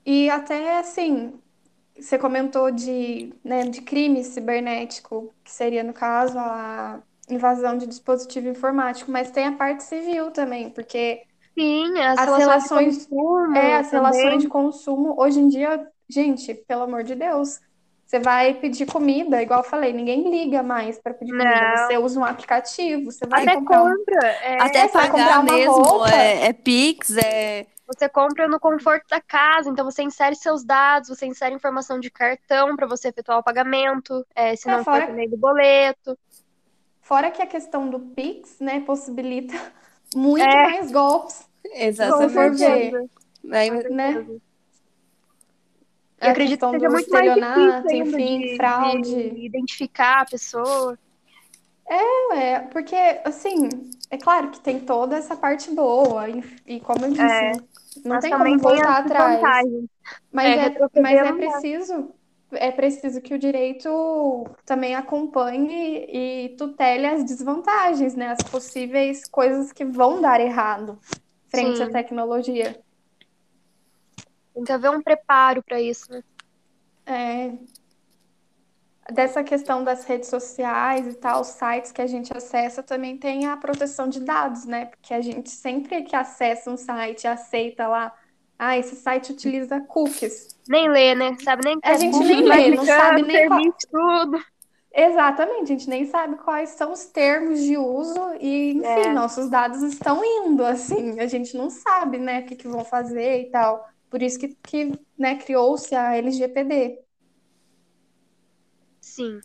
E 0.06 0.30
até 0.30 0.80
assim, 0.80 1.34
você 2.00 2.18
comentou 2.18 2.72
de, 2.72 3.34
né, 3.44 3.64
de 3.64 3.82
crime 3.82 4.24
cibernético, 4.24 5.34
que 5.44 5.52
seria, 5.52 5.84
no 5.84 5.94
caso, 5.94 6.38
a 6.38 7.02
invasão 7.30 7.78
de 7.78 7.86
dispositivo 7.86 8.50
informático, 8.50 9.12
mas 9.12 9.32
tem 9.32 9.46
a 9.46 9.52
parte 9.52 9.84
civil 9.84 10.32
também, 10.32 10.70
porque 10.70 11.22
Sim, 11.58 11.98
as, 12.00 12.20
as 12.20 12.38
relações, 12.38 12.98
de 13.00 13.08
consumo, 13.10 13.56
é, 13.56 13.76
as 13.76 13.92
relações 13.92 14.42
de 14.42 14.48
consumo, 14.48 15.16
hoje 15.18 15.40
em 15.40 15.48
dia, 15.48 15.88
gente, 16.10 16.54
pelo 16.54 16.84
amor 16.84 17.04
de 17.04 17.16
Deus, 17.16 17.60
você 18.06 18.20
vai 18.20 18.56
pedir 18.56 18.88
comida, 18.88 19.42
igual 19.42 19.60
eu 19.60 19.70
falei, 19.70 19.94
ninguém 19.94 20.32
liga 20.32 20.64
mais 20.64 20.98
para 20.98 21.14
pedir 21.14 21.32
comida. 21.32 21.76
Não. 21.76 21.86
Você 21.86 21.98
usa 21.98 22.20
um 22.20 22.26
aplicativo, 22.26 23.12
você 23.12 23.28
vai 23.28 23.44
Até 23.44 23.56
comprar. 23.56 23.96
Compra. 23.96 24.28
É, 24.28 24.62
Até 24.64 24.88
pagar 24.88 25.44
mesmo. 25.44 25.74
Roupa. 25.74 26.10
É, 26.10 26.48
é 26.48 26.54
Pix, 26.54 27.16
é 27.18 27.68
você 27.92 28.08
compra 28.08 28.48
no 28.48 28.60
conforto 28.60 29.08
da 29.10 29.20
casa, 29.20 29.68
então 29.70 29.84
você 29.84 30.04
insere 30.04 30.36
seus 30.36 30.64
dados, 30.64 31.10
você 31.10 31.26
insere 31.26 31.56
informação 31.56 32.00
de 32.00 32.12
cartão 32.12 32.76
para 32.76 32.86
você 32.86 33.08
efetuar 33.08 33.40
o 33.40 33.44
pagamento, 33.44 34.24
é, 34.36 34.56
se 34.56 34.70
é, 34.70 34.78
não 34.78 34.84
fora... 34.84 35.08
for 35.08 35.16
meio 35.16 35.32
do 35.32 35.38
boleto. 35.38 36.18
Fora 37.02 37.32
que 37.32 37.42
a 37.42 37.48
questão 37.48 37.90
do 37.90 38.00
Pix, 38.00 38.60
né, 38.60 38.82
possibilita 38.82 39.56
muito 40.16 40.46
é. 40.46 40.64
mais 40.68 40.92
golpes. 40.92 41.50
Exatamente. 41.66 42.64
É, 42.64 43.90
né? 43.90 44.26
Eu 46.22 46.30
acredito 46.30 46.66
que 46.66 46.80
seja 46.80 46.90
muito 46.90 47.10
mais 47.10 47.34
difícil 47.34 47.98
enfim, 47.98 48.40
de, 48.42 48.56
fraude. 48.56 49.30
De 49.32 49.46
identificar 49.46 50.22
a 50.22 50.26
pessoa. 50.26 51.00
É, 51.90 52.38
é, 52.38 52.60
porque, 52.60 52.96
assim, 53.26 53.68
é 54.12 54.18
claro 54.18 54.52
que 54.52 54.60
tem 54.60 54.80
toda 54.80 55.16
essa 55.16 55.36
parte 55.36 55.72
boa, 55.72 56.30
e, 56.30 56.44
e 56.68 56.80
como 56.80 57.06
eu 57.06 57.10
disse, 57.10 57.24
é. 57.24 57.54
Não 58.04 58.16
mas 58.16 58.22
tem 58.22 58.32
como 58.32 58.58
voltar 58.58 59.00
atrás. 59.00 59.66
Mas 60.32 60.46
é, 60.46 60.66
é 60.66 61.02
mas 61.02 61.18
é 61.18 61.34
preciso 61.34 62.14
é 62.52 62.72
preciso 62.72 63.22
que 63.22 63.34
o 63.34 63.40
direito 63.40 64.48
também 64.66 64.96
acompanhe 64.96 66.06
e 66.10 66.56
tutele 66.58 67.06
as 67.06 67.24
desvantagens, 67.24 68.16
né? 68.16 68.30
As 68.30 68.42
possíveis 68.50 69.28
coisas 69.28 69.72
que 69.72 69.86
vão 69.86 70.20
dar 70.20 70.42
errado 70.42 70.98
frente 71.50 71.78
Sim. 71.78 71.84
à 71.84 71.90
tecnologia. 71.90 72.80
Tem 74.54 74.64
que 74.64 74.72
haver 74.72 74.90
um 74.90 75.02
preparo 75.02 75.62
para 75.64 75.80
isso, 75.80 76.12
né? 76.12 76.24
É. 77.06 77.52
Dessa 79.12 79.44
questão 79.44 79.84
das 79.84 80.06
redes 80.06 80.30
sociais 80.30 81.08
e 81.08 81.14
tal, 81.14 81.42
os 81.42 81.48
sites 81.48 81.92
que 81.92 82.02
a 82.02 82.08
gente 82.08 82.36
acessa 82.36 82.84
também 82.84 83.18
tem 83.18 83.48
a 83.48 83.58
proteção 83.58 84.08
de 84.08 84.20
dados, 84.20 84.66
né? 84.66 84.86
Porque 84.86 85.14
a 85.14 85.22
gente 85.22 85.50
sempre 85.50 86.04
que 86.04 86.16
acessa 86.16 86.70
um 86.70 86.78
site, 86.78 87.28
aceita 87.28 87.88
lá, 87.88 88.14
ah, 88.58 88.78
esse 88.78 88.96
site 88.96 89.32
utiliza 89.32 89.80
cookies. 89.80 90.50
Nem 90.68 90.90
lê, 90.90 91.16
né? 91.16 91.36
Sabe 91.42 91.64
nem 91.64 91.80
A 91.82 91.96
gente 91.96 92.20
nem 92.20 92.44
lê, 92.44 92.76
não 92.76 92.86
sabe 92.86 93.22
nem 93.24 93.48
qual... 93.48 93.62
tudo. 93.90 94.44
Exatamente, 94.94 95.64
a 95.64 95.66
gente 95.78 95.90
nem 95.90 96.06
sabe 96.06 96.36
quais 96.38 96.72
são 96.72 96.92
os 96.92 97.06
termos 97.06 97.62
de 97.62 97.78
uso 97.78 98.34
e, 98.40 98.72
enfim, 98.72 98.86
é. 98.86 99.14
nossos 99.14 99.50
dados 99.50 99.82
estão 99.84 100.22
indo, 100.26 100.66
assim, 100.66 101.20
a 101.20 101.28
gente 101.28 101.56
não 101.56 101.70
sabe, 101.70 102.18
né, 102.18 102.42
o 102.42 102.46
que, 102.46 102.56
que 102.56 102.68
vão 102.68 102.84
fazer 102.84 103.44
e 103.44 103.46
tal. 103.50 103.88
Por 104.10 104.22
isso 104.22 104.40
que, 104.40 104.58
que 104.64 104.92
né, 105.18 105.36
criou-se 105.36 105.96
a 105.96 106.18
LGPD. 106.18 107.00
Sim. 109.10 109.42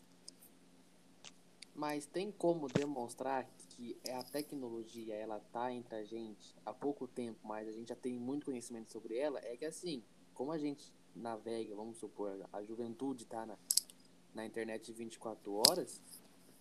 Mas 1.75 2.06
tem 2.06 2.30
como 2.30 2.68
demonstrar 2.68 3.49
que 3.71 3.97
a 4.11 4.23
tecnologia 4.23 5.14
ela 5.14 5.40
tá 5.52 5.73
entre 5.73 5.97
a 5.97 6.04
gente 6.04 6.54
há 6.64 6.73
pouco 6.73 7.09
tempo, 7.09 7.38
mas 7.42 7.66
a 7.66 7.73
gente 7.73 7.88
já 7.88 7.97
tem 7.97 8.12
muito 8.18 8.47
conhecimento 8.47 8.92
sobre 8.92 9.16
ela, 9.16 9.40
é 9.40 9.56
que 9.56 9.64
assim, 9.64 10.02
como 10.33 10.52
a 10.52 10.59
gente 10.59 10.92
navega, 11.16 11.75
vamos 11.75 11.99
supor, 11.99 12.47
a 12.52 12.62
juventude 12.62 13.25
tá 13.25 13.44
na, 13.47 13.56
na 14.35 14.47
internet 14.47 14.92
24 14.92 15.52
horas, 15.52 16.00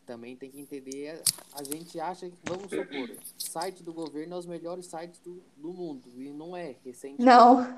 também 0.05 0.35
tem 0.35 0.49
que 0.49 0.59
entender, 0.59 1.21
a 1.53 1.63
gente 1.63 1.99
acha 1.99 2.29
que, 2.29 2.37
vamos 2.43 2.69
supor, 2.69 3.15
site 3.37 3.83
do 3.83 3.93
governo 3.93 4.35
é 4.35 4.39
os 4.39 4.45
melhores 4.45 4.87
sites 4.87 5.19
do, 5.19 5.43
do 5.57 5.71
mundo, 5.73 6.09
e 6.15 6.31
não 6.31 6.55
é, 6.55 6.77
recente. 6.83 7.21
Não. 7.21 7.63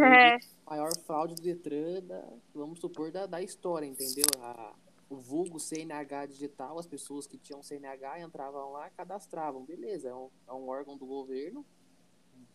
é 0.00 0.38
maior 0.66 0.96
fraude 1.04 1.34
do 1.34 1.42
Detran, 1.42 2.02
da, 2.02 2.26
vamos 2.54 2.80
supor, 2.80 3.10
da, 3.10 3.26
da 3.26 3.42
história, 3.42 3.86
entendeu? 3.86 4.26
A, 4.40 4.74
o 5.10 5.16
vulgo 5.16 5.60
CNH 5.60 6.26
digital, 6.26 6.78
as 6.78 6.86
pessoas 6.86 7.26
que 7.26 7.36
tinham 7.36 7.62
CNH 7.62 8.20
entravam 8.20 8.72
lá 8.72 8.88
cadastravam. 8.90 9.64
Beleza, 9.64 10.08
é 10.08 10.14
um, 10.14 10.30
é 10.48 10.52
um 10.52 10.68
órgão 10.68 10.96
do 10.96 11.04
governo, 11.04 11.64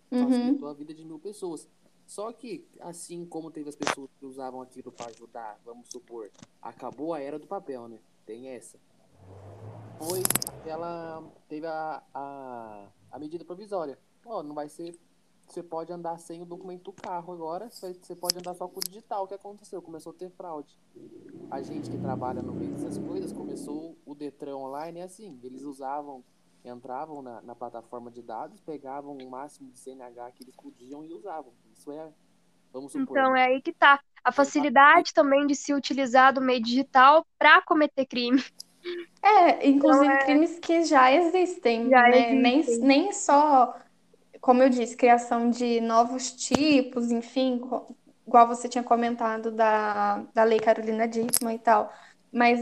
facilitou 0.09 0.67
uhum. 0.67 0.73
a 0.73 0.73
vida 0.73 0.93
de 0.93 1.05
mil 1.05 1.19
pessoas. 1.19 1.69
Só 2.07 2.31
que, 2.31 2.65
assim 2.79 3.25
como 3.25 3.51
teve 3.51 3.69
as 3.69 3.75
pessoas 3.75 4.09
que 4.17 4.25
usavam 4.25 4.61
aquilo 4.61 4.91
para 4.91 5.07
ajudar, 5.07 5.59
vamos 5.63 5.89
supor, 5.89 6.31
acabou 6.61 7.13
a 7.13 7.19
era 7.19 7.37
do 7.37 7.45
papel, 7.45 7.87
né? 7.87 7.99
Tem 8.25 8.47
essa. 8.47 8.79
Foi 9.99 10.23
aquela. 10.47 11.23
Teve 11.49 11.67
a, 11.67 12.01
a, 12.13 12.87
a 13.11 13.19
medida 13.19 13.43
provisória. 13.43 13.99
Ó, 14.25 14.39
oh, 14.39 14.43
não 14.43 14.55
vai 14.55 14.69
ser 14.69 14.97
você 15.47 15.63
pode 15.63 15.91
andar 15.93 16.17
sem 16.19 16.41
o 16.41 16.45
documento 16.45 16.83
do 16.83 16.93
carro 16.93 17.33
agora, 17.33 17.69
você 17.69 18.15
pode 18.15 18.37
andar 18.37 18.53
só 18.53 18.67
com 18.67 18.79
o 18.79 18.83
digital. 18.83 19.23
O 19.23 19.27
que 19.27 19.33
aconteceu? 19.33 19.81
Começou 19.81 20.11
a 20.11 20.15
ter 20.15 20.29
fraude. 20.29 20.77
A 21.49 21.61
gente 21.61 21.89
que 21.89 21.97
trabalha 21.97 22.41
no 22.41 22.53
meio 22.53 22.71
dessas 22.71 22.97
coisas, 22.97 23.31
começou 23.31 23.97
o 24.05 24.13
Detran 24.13 24.57
online, 24.57 24.99
é 24.99 25.03
assim, 25.03 25.39
eles 25.41 25.63
usavam, 25.63 26.23
entravam 26.65 27.21
na, 27.21 27.41
na 27.41 27.55
plataforma 27.55 28.11
de 28.11 28.21
dados, 28.21 28.59
pegavam 28.59 29.17
o 29.17 29.29
máximo 29.29 29.71
de 29.71 29.79
CNH 29.79 30.31
que 30.31 30.43
eles 30.43 30.55
podiam 30.55 31.03
e 31.05 31.13
usavam. 31.13 31.53
Isso 31.73 31.91
é, 31.91 32.11
vamos 32.73 32.91
supor... 32.91 33.17
Então 33.17 33.35
é 33.35 33.45
aí 33.45 33.61
que 33.61 33.71
tá. 33.71 34.01
A 34.23 34.31
facilidade 34.31 35.13
também 35.13 35.47
de 35.47 35.55
se 35.55 35.73
utilizar 35.73 36.33
do 36.33 36.41
meio 36.41 36.61
digital 36.61 37.25
para 37.39 37.61
cometer 37.61 38.05
crime. 38.05 38.43
É, 39.21 39.67
inclusive 39.67 40.05
então, 40.05 40.17
é... 40.17 40.25
crimes 40.25 40.59
que 40.59 40.83
já 40.83 41.11
existem, 41.11 41.89
já 41.89 42.01
né? 42.03 42.33
Existem. 42.33 42.87
Nem, 42.87 43.03
nem 43.03 43.13
só 43.13 43.75
como 44.47 44.63
eu 44.63 44.69
disse, 44.69 44.95
criação 44.95 45.49
de 45.49 45.81
novos 45.81 46.31
tipos, 46.31 47.11
enfim, 47.11 47.61
igual 48.25 48.47
você 48.47 48.69
tinha 48.69 48.81
comentado 48.81 49.51
da, 49.51 50.23
da 50.33 50.45
Lei 50.45 50.57
Carolina 50.57 51.05
Dickman 51.05 51.55
e 51.55 51.59
tal. 51.59 51.91
Mas, 52.31 52.61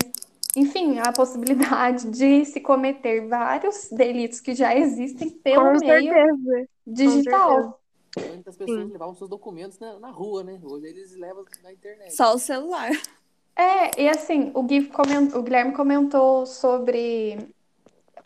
enfim, 0.56 0.98
a 0.98 1.12
possibilidade 1.13 2.10
de 2.10 2.44
se 2.44 2.60
cometer 2.60 3.27
vários 3.27 3.88
delitos 3.92 4.39
que 4.39 4.56
já 4.56 4.75
existem 4.75 5.30
pelo 5.30 5.74
Com 5.74 5.86
meio 5.86 6.12
certeza. 6.12 6.70
digital. 6.88 7.80
Muitas 8.18 8.58
pessoas 8.58 8.88
Sim. 8.88 8.92
levavam 8.92 9.13
seus 9.13 9.30
documentos 9.30 9.77
na, 9.77 10.00
na, 10.00 10.10
rua, 10.10 10.44
né? 10.44 10.60
Hoje 10.63 10.88
eles 10.88 11.15
levam 11.15 11.46
na 11.62 11.72
internet. 11.72 12.15
Só 12.15 12.34
o 12.34 12.39
celular. 12.39 12.89
É, 13.56 14.01
e 14.01 14.10
assim, 14.10 14.51
o, 14.56 14.63
Gui 14.63 14.88
comentou, 14.88 15.39
o 15.39 15.44
Guilherme 15.44 15.74
comentou 15.74 16.48
sobre 16.48 17.54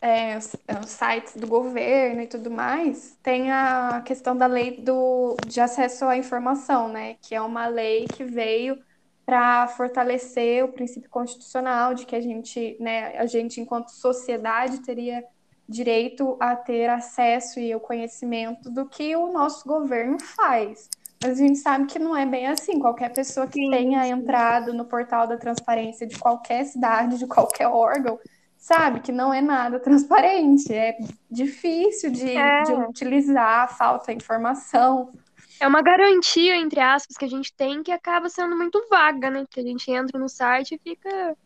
é, 0.00 0.36
os, 0.38 0.54
é, 0.66 0.78
os 0.78 0.90
sites 0.90 1.36
do 1.36 1.46
governo 1.46 2.22
e 2.22 2.26
tudo 2.26 2.50
mais, 2.50 3.18
tem 3.22 3.50
a 3.50 4.02
questão 4.04 4.36
da 4.36 4.46
lei 4.46 4.80
do, 4.80 5.36
de 5.46 5.60
acesso 5.60 6.06
à 6.06 6.16
informação, 6.16 6.88
né? 6.88 7.16
Que 7.20 7.34
é 7.34 7.40
uma 7.40 7.66
lei 7.66 8.06
que 8.06 8.24
veio 8.24 8.78
para 9.26 9.68
fortalecer 9.68 10.64
o 10.64 10.72
princípio 10.72 11.08
constitucional 11.08 11.94
de 11.94 12.04
que 12.04 12.16
a 12.16 12.20
gente, 12.20 12.76
né, 12.80 13.16
a 13.16 13.26
gente 13.26 13.60
enquanto 13.60 13.90
sociedade 13.90 14.78
teria 14.78 15.22
direito 15.68 16.36
a 16.40 16.56
ter 16.56 16.90
acesso 16.90 17.60
e 17.60 17.72
o 17.72 17.78
conhecimento 17.78 18.68
do 18.68 18.86
que 18.86 19.14
o 19.14 19.32
nosso 19.32 19.68
governo 19.68 20.18
faz. 20.18 20.88
Mas 21.22 21.32
a 21.32 21.46
gente 21.46 21.58
sabe 21.58 21.86
que 21.86 21.98
não 21.98 22.16
é 22.16 22.26
bem 22.26 22.48
assim. 22.48 22.80
Qualquer 22.80 23.12
pessoa 23.12 23.46
que 23.46 23.60
sim, 23.60 23.70
tenha 23.70 24.02
sim. 24.02 24.10
entrado 24.10 24.72
no 24.72 24.86
portal 24.86 25.28
da 25.28 25.36
transparência 25.36 26.06
de 26.06 26.18
qualquer 26.18 26.64
cidade, 26.64 27.18
de 27.18 27.26
qualquer 27.26 27.68
órgão, 27.68 28.18
sabe? 28.60 29.00
Que 29.00 29.10
não 29.10 29.32
é 29.34 29.40
nada 29.40 29.80
transparente, 29.80 30.72
é 30.72 30.96
difícil 31.30 32.10
de, 32.12 32.30
É. 32.36 32.62
de 32.62 32.72
utilizar, 32.74 33.76
falta 33.76 34.12
informação. 34.12 35.12
É 35.58 35.66
uma 35.66 35.82
garantia, 35.82 36.56
entre 36.56 36.78
aspas, 36.80 37.16
que 37.16 37.24
a 37.24 37.28
gente 37.28 37.52
tem 37.52 37.82
que 37.82 37.90
acaba 37.90 38.28
sendo 38.28 38.56
muito 38.56 38.86
vaga, 38.88 39.30
né? 39.30 39.44
Que 39.50 39.60
a 39.60 39.62
gente 39.62 39.90
entra 39.90 40.18
no 40.18 40.28
site 40.28 40.74
e 40.74 40.78
fica. 40.78 41.36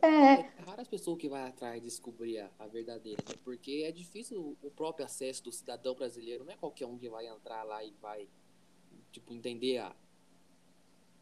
É, 0.00 0.06
É 0.06 0.50
raras 0.66 0.86
pessoas 0.86 1.18
que 1.18 1.28
vai 1.28 1.48
atrás 1.48 1.74
de 1.80 1.86
descobrir 1.88 2.38
a, 2.38 2.48
a 2.58 2.66
verdadeira, 2.66 3.22
né? 3.28 3.34
Porque 3.44 3.84
é 3.86 3.90
difícil 3.90 4.56
o 4.62 4.70
próprio 4.70 5.04
acesso 5.04 5.42
do 5.42 5.50
cidadão 5.50 5.94
brasileiro, 5.94 6.44
não 6.44 6.52
é 6.52 6.56
qualquer 6.56 6.86
um 6.86 6.96
que 6.96 7.08
vai 7.08 7.26
entrar 7.26 7.62
lá 7.64 7.82
e 7.82 7.92
vai, 8.00 8.28
tipo, 9.10 9.34
entender 9.34 9.78
a, 9.78 9.90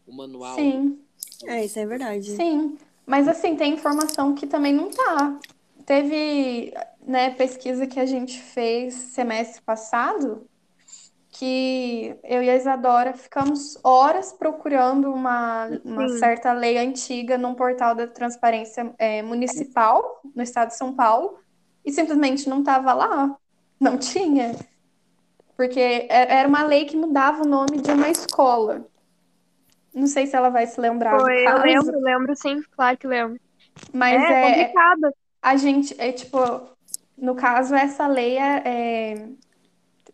o 0.07 0.13
manual. 0.13 0.55
sim. 0.57 1.01
É, 1.47 1.65
isso 1.65 1.79
é 1.79 1.87
verdade. 1.87 2.31
Sim, 2.31 2.77
mas 3.07 3.29
assim, 3.29 3.57
tem 3.57 3.75
informação 3.75 4.35
que 4.35 4.47
também 4.47 4.73
não 4.73 4.91
tá. 4.91 5.39
Teve, 5.85 6.75
né, 7.07 7.31
pesquisa 7.31 7.87
que 7.87 8.01
a 8.01 8.07
gente 8.07 8.41
fez 8.41 8.95
semestre 8.95 9.63
passado, 9.63 10.47
que 11.31 12.17
eu 12.25 12.43
e 12.43 12.51
a 12.51 12.57
Isadora 12.57 13.13
ficamos 13.13 13.79
horas 13.85 14.33
procurando 14.33 15.13
uma, 15.13 15.67
uma 15.85 16.09
Sim. 16.09 16.19
certa 16.19 16.53
lei 16.53 16.79
antiga 16.79 17.39
num 17.39 17.55
portal 17.55 17.95
da 17.95 18.07
transparência 18.07 18.93
é, 18.99 19.23
municipal 19.23 20.21
no 20.35 20.43
estado 20.43 20.69
de 20.69 20.77
São 20.77 20.95
Paulo 20.95 21.39
e 21.85 21.93
simplesmente 21.93 22.49
não 22.49 22.61
estava 22.61 22.93
lá, 22.95 23.37
não 23.79 23.99
tinha. 23.99 24.57
Porque 25.57 25.79
é- 25.79 26.09
era 26.09 26.49
uma 26.49 26.63
lei 26.65 26.87
que 26.87 26.97
mudava 26.97 27.43
o 27.43 27.49
nome 27.49 27.81
de 27.81 27.91
uma 27.91 28.09
escola. 28.09 28.87
Não 29.97 30.07
sei 30.07 30.27
se 30.27 30.37
ela 30.37 30.51
vai 30.51 30.67
se 30.67 30.81
lembrar 30.81 31.19
Foi, 31.21 31.47
eu 31.47 31.59
lembro, 31.63 32.01
lembro 32.01 32.37
sim, 32.37 32.63
claro 32.73 32.99
que 32.99 33.07
lembro. 33.07 33.41
Mas 33.93 34.23
é, 34.23 34.33
é, 34.33 34.43
complicado. 34.43 35.15
a 35.43 35.57
gente, 35.57 35.95
é 35.99 36.13
tipo, 36.13 36.39
no 37.17 37.35
caso, 37.35 37.75
essa 37.75 38.07
lei 38.07 38.37
é, 38.39 38.63
é- 38.65 39.29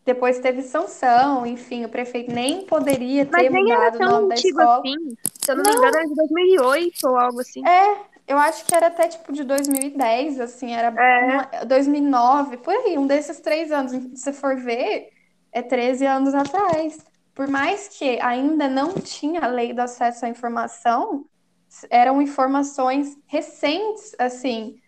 depois 0.04 0.38
teve 0.38 0.62
sanção, 0.62 1.46
enfim, 1.46 1.84
o 1.84 1.88
prefeito 1.88 2.30
nem 2.32 2.64
poderia 2.66 3.24
ter 3.26 3.50
Mas 3.50 3.52
mudado 3.52 3.96
o 3.96 4.04
nome 4.04 4.28
da 4.28 4.34
escola. 4.36 4.78
assim. 4.78 5.16
Se 5.38 5.52
eu 5.52 5.56
não 5.56 5.64
me 5.64 5.70
engano, 5.72 5.96
era 5.96 6.06
de 6.08 6.14
2008 6.14 7.08
ou 7.08 7.16
algo 7.16 7.40
assim. 7.40 7.62
Eu 8.26 8.38
acho 8.38 8.64
que 8.64 8.74
era 8.74 8.86
até 8.86 9.08
tipo 9.08 9.32
de 9.32 9.44
2010, 9.44 10.40
assim, 10.40 10.72
era 10.72 10.88
É. 10.88 11.24
uma- 11.24 11.64
2009, 11.66 12.56
por 12.56 12.72
aí, 12.74 12.96
um 12.96 13.06
desses 13.06 13.40
três 13.40 13.70
anos. 13.72 13.92
Se 13.92 14.16
você 14.16 14.32
for 14.32 14.56
ver, 14.56 15.08
é 15.52 15.60
13 15.60 16.06
anos 16.06 16.34
atrás. 16.34 16.96
Por 17.34 17.48
mais 17.48 17.88
que 17.88 18.20
ainda 18.20 18.68
não 18.68 18.94
tinha 18.94 19.40
a 19.40 19.46
lei 19.46 19.72
do 19.72 19.80
acesso 19.80 20.26
à 20.26 20.28
informação, 20.28 21.24
eram 21.88 22.20
informações 22.20 23.16
recentes, 23.26 24.14
assim, 24.18 24.78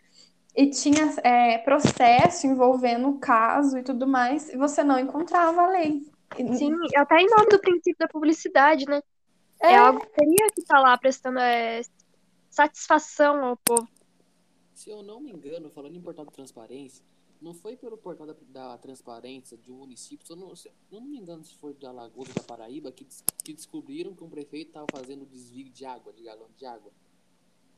e 0.55 0.69
tinha 0.69 1.15
é, 1.23 1.59
processo 1.59 2.47
envolvendo 2.47 3.09
o 3.09 3.19
caso 3.19 3.79
e 3.79 3.83
tudo 3.83 4.07
mais, 4.07 4.51
e 4.51 4.57
você 4.57 4.85
não 4.85 4.99
encontrava 4.99 5.63
a 5.63 5.69
lei. 5.71 6.03
Sim, 6.37 6.73
até 6.97 7.21
em 7.21 7.29
nome 7.29 7.49
do 7.49 7.61
princípio 7.61 7.97
da 7.99 8.09
publicidade, 8.09 8.87
né? 8.87 9.01
É, 9.63 9.73
É. 9.73 9.77
algo 9.77 10.01
que 10.01 10.11
teria 10.11 10.47
que 10.55 10.61
estar 10.61 10.81
lá 10.81 10.99
prestando 10.99 11.39
é, 11.39 11.81
satisfação 12.51 13.45
ao 13.45 13.57
povo. 13.57 13.89
Se 14.75 14.91
eu 14.91 15.03
não 15.03 15.21
me 15.21 15.31
engano, 15.31 15.71
falando 15.71 15.97
em 15.97 16.01
portal 16.01 16.27
de 16.27 16.33
transparência, 16.33 17.05
não 17.41 17.53
foi 17.55 17.77
pelo 17.77 17.97
portal 17.99 18.27
da, 18.27 18.35
da 18.49 18.79
transparência 18.79 19.57
de 19.57 19.71
um 19.71 19.77
município, 19.77 20.27
se 20.27 20.33
eu 20.33 20.37
não, 20.37 20.55
se 20.57 20.69
eu 20.69 21.01
não 21.01 21.07
me 21.09 21.19
engano 21.19 21.45
se 21.45 21.55
foi 21.57 21.75
de 21.75 21.85
Alagoas 21.87 22.29
ou 22.29 22.35
da 22.35 22.43
Paraíba, 22.43 22.91
que, 22.91 23.05
des- 23.05 23.23
que 23.43 23.53
descobriram 23.53 24.15
que 24.15 24.25
um 24.25 24.29
prefeito 24.31 24.69
estava 24.69 24.87
fazendo 24.91 25.27
desvio 25.27 25.69
de 25.69 25.85
água, 25.85 26.13
de 26.13 26.23
galão 26.23 26.47
de 26.57 26.65
água. 26.67 26.91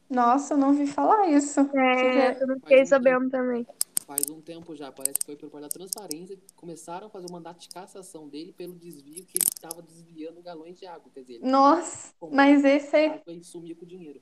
Nossa, 0.08 0.54
eu 0.54 0.58
não 0.58 0.68
ouvi 0.68 0.86
falar 0.86 1.28
isso. 1.28 1.60
É, 1.76 2.40
eu 2.40 2.46
não 2.46 2.54
fiquei 2.60 2.82
um 2.82 2.86
sabendo 2.86 3.28
também. 3.30 3.66
Faz 4.06 4.25
um 4.30 4.40
tempo 4.40 4.76
já, 4.76 4.92
parece 4.92 5.18
que 5.18 5.25
foi 5.26 5.34
pelo 5.34 5.50
portal 5.50 5.68
da 5.68 5.75
transparência, 5.75 6.36
que 6.36 6.52
começaram 6.54 7.08
a 7.08 7.10
fazer 7.10 7.26
o 7.28 7.32
mandato 7.32 7.58
de 7.58 7.69
cassação 7.69 8.28
dele 8.28 8.52
pelo 8.52 8.73
desvio 8.75 9.25
que 9.25 9.36
ele 9.36 9.49
estava 9.52 9.82
desviando 9.82 10.40
galões 10.40 10.78
de 10.78 10.86
água. 10.86 11.10
Quer 11.12 11.23
dizer, 11.23 11.34
ele 11.34 11.50
Nossa, 11.50 12.14
mas 12.30 12.64
esse, 12.64 12.95
aí- 12.95 13.06
água 13.08 13.32
e 13.32 13.42
sumia 13.42 13.75
com 13.75 13.84
o 13.84 13.88
dinheiro. 13.88 14.21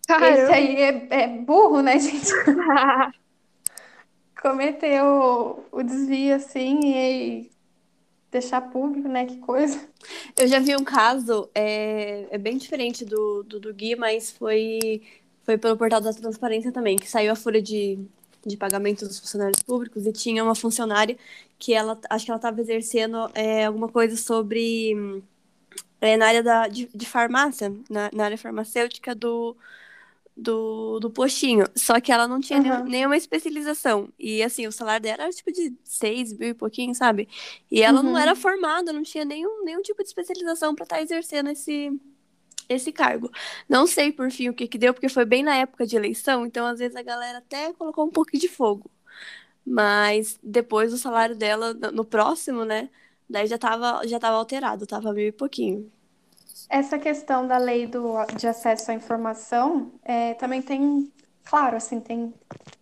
esse 0.00 0.06
Caramba. 0.08 0.52
aí 0.52 0.76
é, 0.82 1.08
é 1.22 1.28
burro, 1.28 1.80
né, 1.80 1.96
gente? 2.00 2.26
Cometeu 4.42 5.06
o, 5.70 5.78
o 5.78 5.82
desvio 5.84 6.34
assim 6.34 6.80
e 6.84 7.50
deixar 8.28 8.60
público, 8.60 9.08
né? 9.08 9.24
Que 9.24 9.36
coisa. 9.38 9.88
Eu 10.36 10.48
já 10.48 10.58
vi 10.58 10.74
um 10.74 10.82
caso, 10.82 11.48
é, 11.54 12.26
é 12.28 12.38
bem 12.38 12.56
diferente 12.56 13.04
do, 13.04 13.44
do, 13.44 13.60
do 13.60 13.72
Gui, 13.72 13.94
mas 13.94 14.32
foi, 14.32 15.00
foi 15.44 15.56
pelo 15.56 15.76
portal 15.76 16.00
da 16.00 16.12
transparência 16.12 16.72
também, 16.72 16.96
que 16.98 17.08
saiu 17.08 17.30
a 17.30 17.36
folha 17.36 17.62
de, 17.62 18.00
de 18.44 18.56
pagamento 18.56 19.06
dos 19.06 19.20
funcionários 19.20 19.62
públicos 19.62 20.06
e 20.06 20.12
tinha 20.12 20.42
uma 20.42 20.56
funcionária 20.56 21.16
que 21.56 21.72
ela, 21.72 21.96
acho 22.10 22.24
que 22.24 22.30
ela 22.32 22.38
estava 22.38 22.60
exercendo 22.60 23.30
é, 23.34 23.66
alguma 23.66 23.88
coisa 23.88 24.16
sobre, 24.16 25.22
é, 26.00 26.16
na 26.16 26.26
área 26.26 26.42
da, 26.42 26.66
de, 26.66 26.88
de 26.92 27.06
farmácia, 27.06 27.72
na, 27.88 28.10
na 28.12 28.24
área 28.24 28.38
farmacêutica 28.38 29.14
do, 29.14 29.56
do, 30.36 30.98
do 31.00 31.10
postinho. 31.10 31.66
Só 31.76 32.00
que 32.00 32.12
ela 32.12 32.26
não 32.28 32.40
tinha 32.40 32.58
Uhum. 32.58 32.64
nenhum- 32.64 32.84
nenhuma 32.84 33.16
especialização. 33.16 34.08
E 34.18 34.42
assim, 34.42 34.66
o 34.66 34.72
salário 34.72 35.02
dela 35.02 35.24
era 35.24 35.32
tipo 35.32 35.52
de 35.52 35.74
6 35.84 36.32
mil 36.36 36.50
e 36.50 36.54
pouquinho, 36.54 36.94
sabe? 36.94 37.28
E 37.70 37.82
ela 37.82 38.02
não 38.02 38.12
Uhum. 38.12 38.18
era 38.18 38.34
formada, 38.36 38.92
não 38.92 39.02
tinha 39.02 39.24
nenhum, 39.24 39.64
nenhum 39.64 39.82
tipo 39.82 40.02
de 40.02 40.08
especialização 40.08 40.74
para 40.74 40.84
estar 40.84 41.02
exercendo 41.02 41.50
esse, 41.50 41.92
esse 42.68 42.92
cargo. 42.92 43.30
Não 43.68 43.86
sei 43.86 44.12
por 44.12 44.30
fim 44.30 44.48
o 44.50 44.54
que 44.54 44.68
que 44.68 44.78
deu, 44.78 44.94
porque 44.94 45.08
foi 45.08 45.24
bem 45.24 45.42
na 45.42 45.56
época 45.56 45.86
de 45.86 45.96
eleição, 45.96 46.46
então 46.46 46.66
às 46.66 46.78
vezes 46.80 46.96
a 46.96 47.02
galera 47.02 47.38
até 47.38 47.72
colocou 47.74 48.06
um 48.06 48.10
pouco 48.10 48.36
de 48.38 48.48
fogo. 48.48 48.90
Mas 49.64 50.38
depois 50.42 50.92
o 50.92 50.98
salário 50.98 51.36
dela, 51.36 51.74
no 51.74 51.92
no 51.92 52.04
próximo, 52.04 52.64
né? 52.64 52.90
Daí 53.28 53.46
já 53.46 53.58
tava, 53.58 54.06
já 54.06 54.18
tava 54.18 54.36
alterado, 54.36 54.86
tava 54.86 55.12
mil 55.12 55.26
e 55.28 55.32
pouquinho. 55.32 55.90
Essa 56.68 56.98
questão 56.98 57.46
da 57.46 57.58
lei 57.58 57.86
do, 57.86 58.24
de 58.38 58.46
acesso 58.48 58.90
à 58.90 58.94
informação 58.94 59.92
é, 60.02 60.34
também 60.34 60.62
tem, 60.62 61.12
claro, 61.44 61.76
assim, 61.76 62.00
tem, 62.00 62.32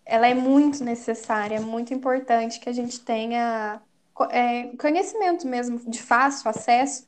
ela 0.07 0.29
é 0.29 0.35
muito 0.35 0.85
necessária, 0.85 1.57
é 1.57 1.61
muito 1.61 1.93
importante 1.95 2.61
que 2.61 2.69
a 2.69 2.73
gente 2.73 3.01
tenha 3.05 3.83
é, 4.31 4.77
conhecimento 4.77 5.47
mesmo, 5.49 5.79
de 5.91 6.03
fácil 6.03 6.49
acesso, 6.51 7.07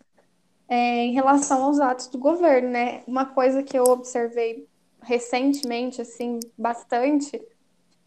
é, 0.69 0.77
em 1.07 1.13
relação 1.15 1.65
aos 1.65 1.81
atos 1.81 2.09
do 2.09 2.19
governo, 2.19 2.71
né? 2.71 3.03
Uma 3.07 3.27
coisa 3.27 3.63
que 3.63 3.79
eu 3.79 3.85
observei 3.85 4.69
recentemente, 5.03 6.01
assim, 6.03 6.41
bastante, 6.59 7.41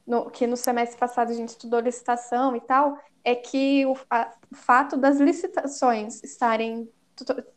no- 0.05 0.29
que 0.29 0.47
no 0.47 0.57
semestre 0.57 0.97
passado 0.99 1.31
a 1.31 1.33
gente 1.33 1.49
estudou 1.49 1.79
licitação 1.79 2.55
e 2.55 2.61
tal, 2.61 2.97
é 3.23 3.35
que 3.35 3.85
o, 3.85 3.95
a- 4.09 4.33
o 4.51 4.55
fato 4.55 4.97
das 4.97 5.17
licitações 5.19 6.23
estarem 6.23 6.89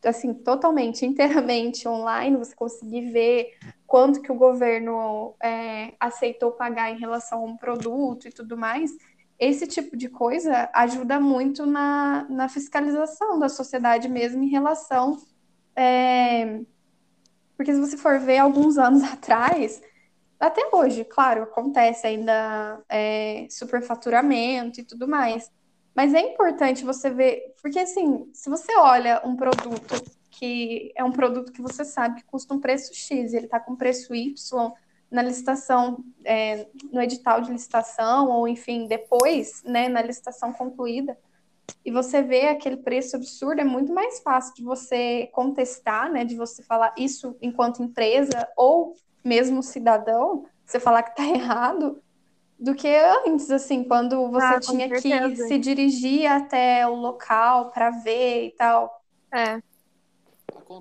assim, 0.05 0.33
totalmente, 0.33 1.05
inteiramente 1.05 1.87
online, 1.87 2.37
você 2.37 2.55
conseguir 2.55 3.11
ver 3.11 3.57
quanto 3.85 4.21
que 4.21 4.31
o 4.31 4.35
governo 4.35 5.35
é, 5.41 5.93
aceitou 5.99 6.51
pagar 6.51 6.91
em 6.91 6.99
relação 6.99 7.39
a 7.39 7.45
um 7.45 7.57
produto 7.57 8.27
e 8.27 8.31
tudo 8.31 8.55
mais, 8.55 8.91
esse 9.39 9.65
tipo 9.65 9.95
de 9.95 10.09
coisa 10.09 10.69
ajuda 10.73 11.19
muito 11.19 11.65
na, 11.65 12.25
na 12.29 12.49
fiscalização 12.49 13.39
da 13.39 13.49
sociedade 13.49 14.07
mesmo 14.09 14.43
em 14.43 14.49
relação. 14.49 15.17
é, 15.75 16.61
porque 17.55 17.73
se 17.73 17.79
você 17.79 17.97
for 17.97 18.19
ver 18.19 18.37
alguns 18.37 18.77
anos 18.77 19.03
atrás, 19.03 19.81
até 20.39 20.69
hoje, 20.71 21.03
claro, 21.03 21.43
acontece 21.43 22.07
ainda 22.07 22.81
é, 22.87 23.45
superfaturamento 23.49 24.79
e 24.79 24.83
tudo 24.85 25.07
mais. 25.07 25.51
Mas 25.99 26.13
é 26.13 26.21
importante 26.21 26.85
você 26.85 27.09
ver, 27.09 27.53
porque 27.61 27.77
assim, 27.77 28.29
se 28.31 28.49
você 28.49 28.73
olha 28.77 29.21
um 29.25 29.35
produto 29.35 30.01
que 30.31 30.93
é 30.95 31.03
um 31.03 31.11
produto 31.11 31.51
que 31.51 31.61
você 31.61 31.83
sabe 31.83 32.21
que 32.21 32.23
custa 32.23 32.53
um 32.53 32.59
preço 32.61 32.95
X, 32.95 33.33
ele 33.33 33.47
está 33.47 33.59
com 33.59 33.75
preço 33.75 34.15
Y 34.15 34.33
na 35.11 35.21
licitação, 35.21 36.01
é, 36.23 36.67
no 36.89 37.01
edital 37.01 37.41
de 37.41 37.51
licitação, 37.51 38.29
ou 38.29 38.47
enfim, 38.47 38.87
depois, 38.87 39.61
né, 39.65 39.89
na 39.89 40.01
licitação 40.01 40.53
concluída, 40.53 41.17
e 41.83 41.91
você 41.91 42.21
vê 42.21 42.47
aquele 42.47 42.77
preço 42.77 43.17
absurdo, 43.17 43.59
é 43.59 43.65
muito 43.65 43.93
mais 43.93 44.21
fácil 44.21 44.55
de 44.55 44.63
você 44.63 45.27
contestar, 45.33 46.09
né, 46.09 46.23
de 46.23 46.37
você 46.37 46.63
falar 46.63 46.93
isso 46.97 47.35
enquanto 47.41 47.83
empresa, 47.83 48.47
ou 48.55 48.95
mesmo 49.21 49.61
cidadão, 49.61 50.45
você 50.65 50.79
falar 50.79 51.03
que 51.03 51.21
está 51.21 51.25
errado, 51.27 52.01
do 52.59 52.75
que 52.75 52.87
antes, 52.87 53.49
assim, 53.49 53.83
quando 53.83 54.29
você 54.29 54.43
Ah, 54.45 54.59
tinha 54.59 54.89
que 54.89 54.99
certeza. 55.01 55.47
se 55.47 55.57
dirigir 55.57 56.25
até 56.29 56.85
o 56.87 56.95
local 56.95 57.71
para 57.71 57.89
ver 57.89 58.47
e 58.47 58.51
tal. 58.51 59.01
É. 59.33 59.59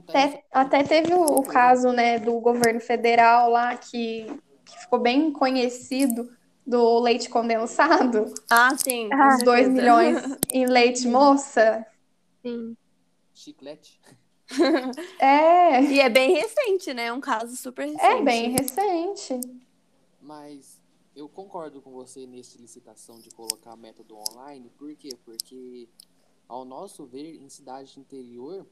Até, 0.08 0.44
até 0.52 0.82
teve 0.82 1.14
o, 1.14 1.22
o 1.22 1.42
caso, 1.42 1.92
né, 1.92 2.18
do 2.18 2.38
governo 2.40 2.80
federal 2.80 3.50
lá 3.50 3.76
que, 3.76 4.26
que 4.64 4.78
ficou 4.80 4.98
bem 4.98 5.32
conhecido 5.32 6.28
do 6.66 6.98
leite 7.00 7.30
condensado, 7.30 8.26
Ah, 8.50 8.76
sim. 8.76 9.08
Ah, 9.12 9.36
os 9.36 9.42
2 9.44 9.66
certeza. 9.68 9.70
milhões 9.72 10.38
em 10.52 10.66
leite 10.66 11.06
moça. 11.08 11.86
Sim. 12.42 12.76
Chiclete. 13.34 13.98
É, 15.20 15.82
E 15.82 16.00
é 16.00 16.08
bem 16.08 16.32
recente, 16.32 16.92
né? 16.94 17.06
É 17.06 17.12
um 17.12 17.20
caso 17.20 17.54
super 17.56 17.84
recente. 17.86 18.04
é 18.04 18.22
bem 18.22 18.50
recente. 18.50 19.40
Mas 20.20 20.77
eu 21.18 21.28
concordo 21.28 21.82
com 21.82 21.90
você 21.90 22.26
nessa 22.26 22.56
licitação 22.58 23.18
de 23.18 23.28
colocar 23.30 23.76
método 23.76 24.16
online. 24.16 24.70
Por 24.78 24.94
quê? 24.94 25.10
Porque, 25.24 25.88
ao 26.46 26.64
nosso 26.64 27.04
ver, 27.04 27.34
em 27.34 27.48
cidade 27.48 27.98
interior, 27.98 28.64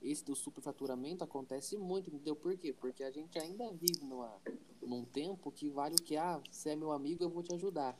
esse 0.00 0.24
do 0.24 0.36
superfaturamento 0.36 1.24
acontece 1.24 1.76
muito, 1.76 2.08
entendeu? 2.08 2.36
Por 2.36 2.56
quê? 2.56 2.72
Porque 2.72 3.02
a 3.02 3.10
gente 3.10 3.36
ainda 3.36 3.68
vive 3.72 4.04
numa, 4.04 4.32
num 4.80 5.04
tempo 5.04 5.50
que 5.50 5.68
vale 5.68 5.96
o 5.96 6.02
que, 6.02 6.16
ah, 6.16 6.40
você 6.48 6.70
é 6.70 6.76
meu 6.76 6.92
amigo, 6.92 7.24
eu 7.24 7.28
vou 7.28 7.42
te 7.42 7.52
ajudar. 7.54 7.98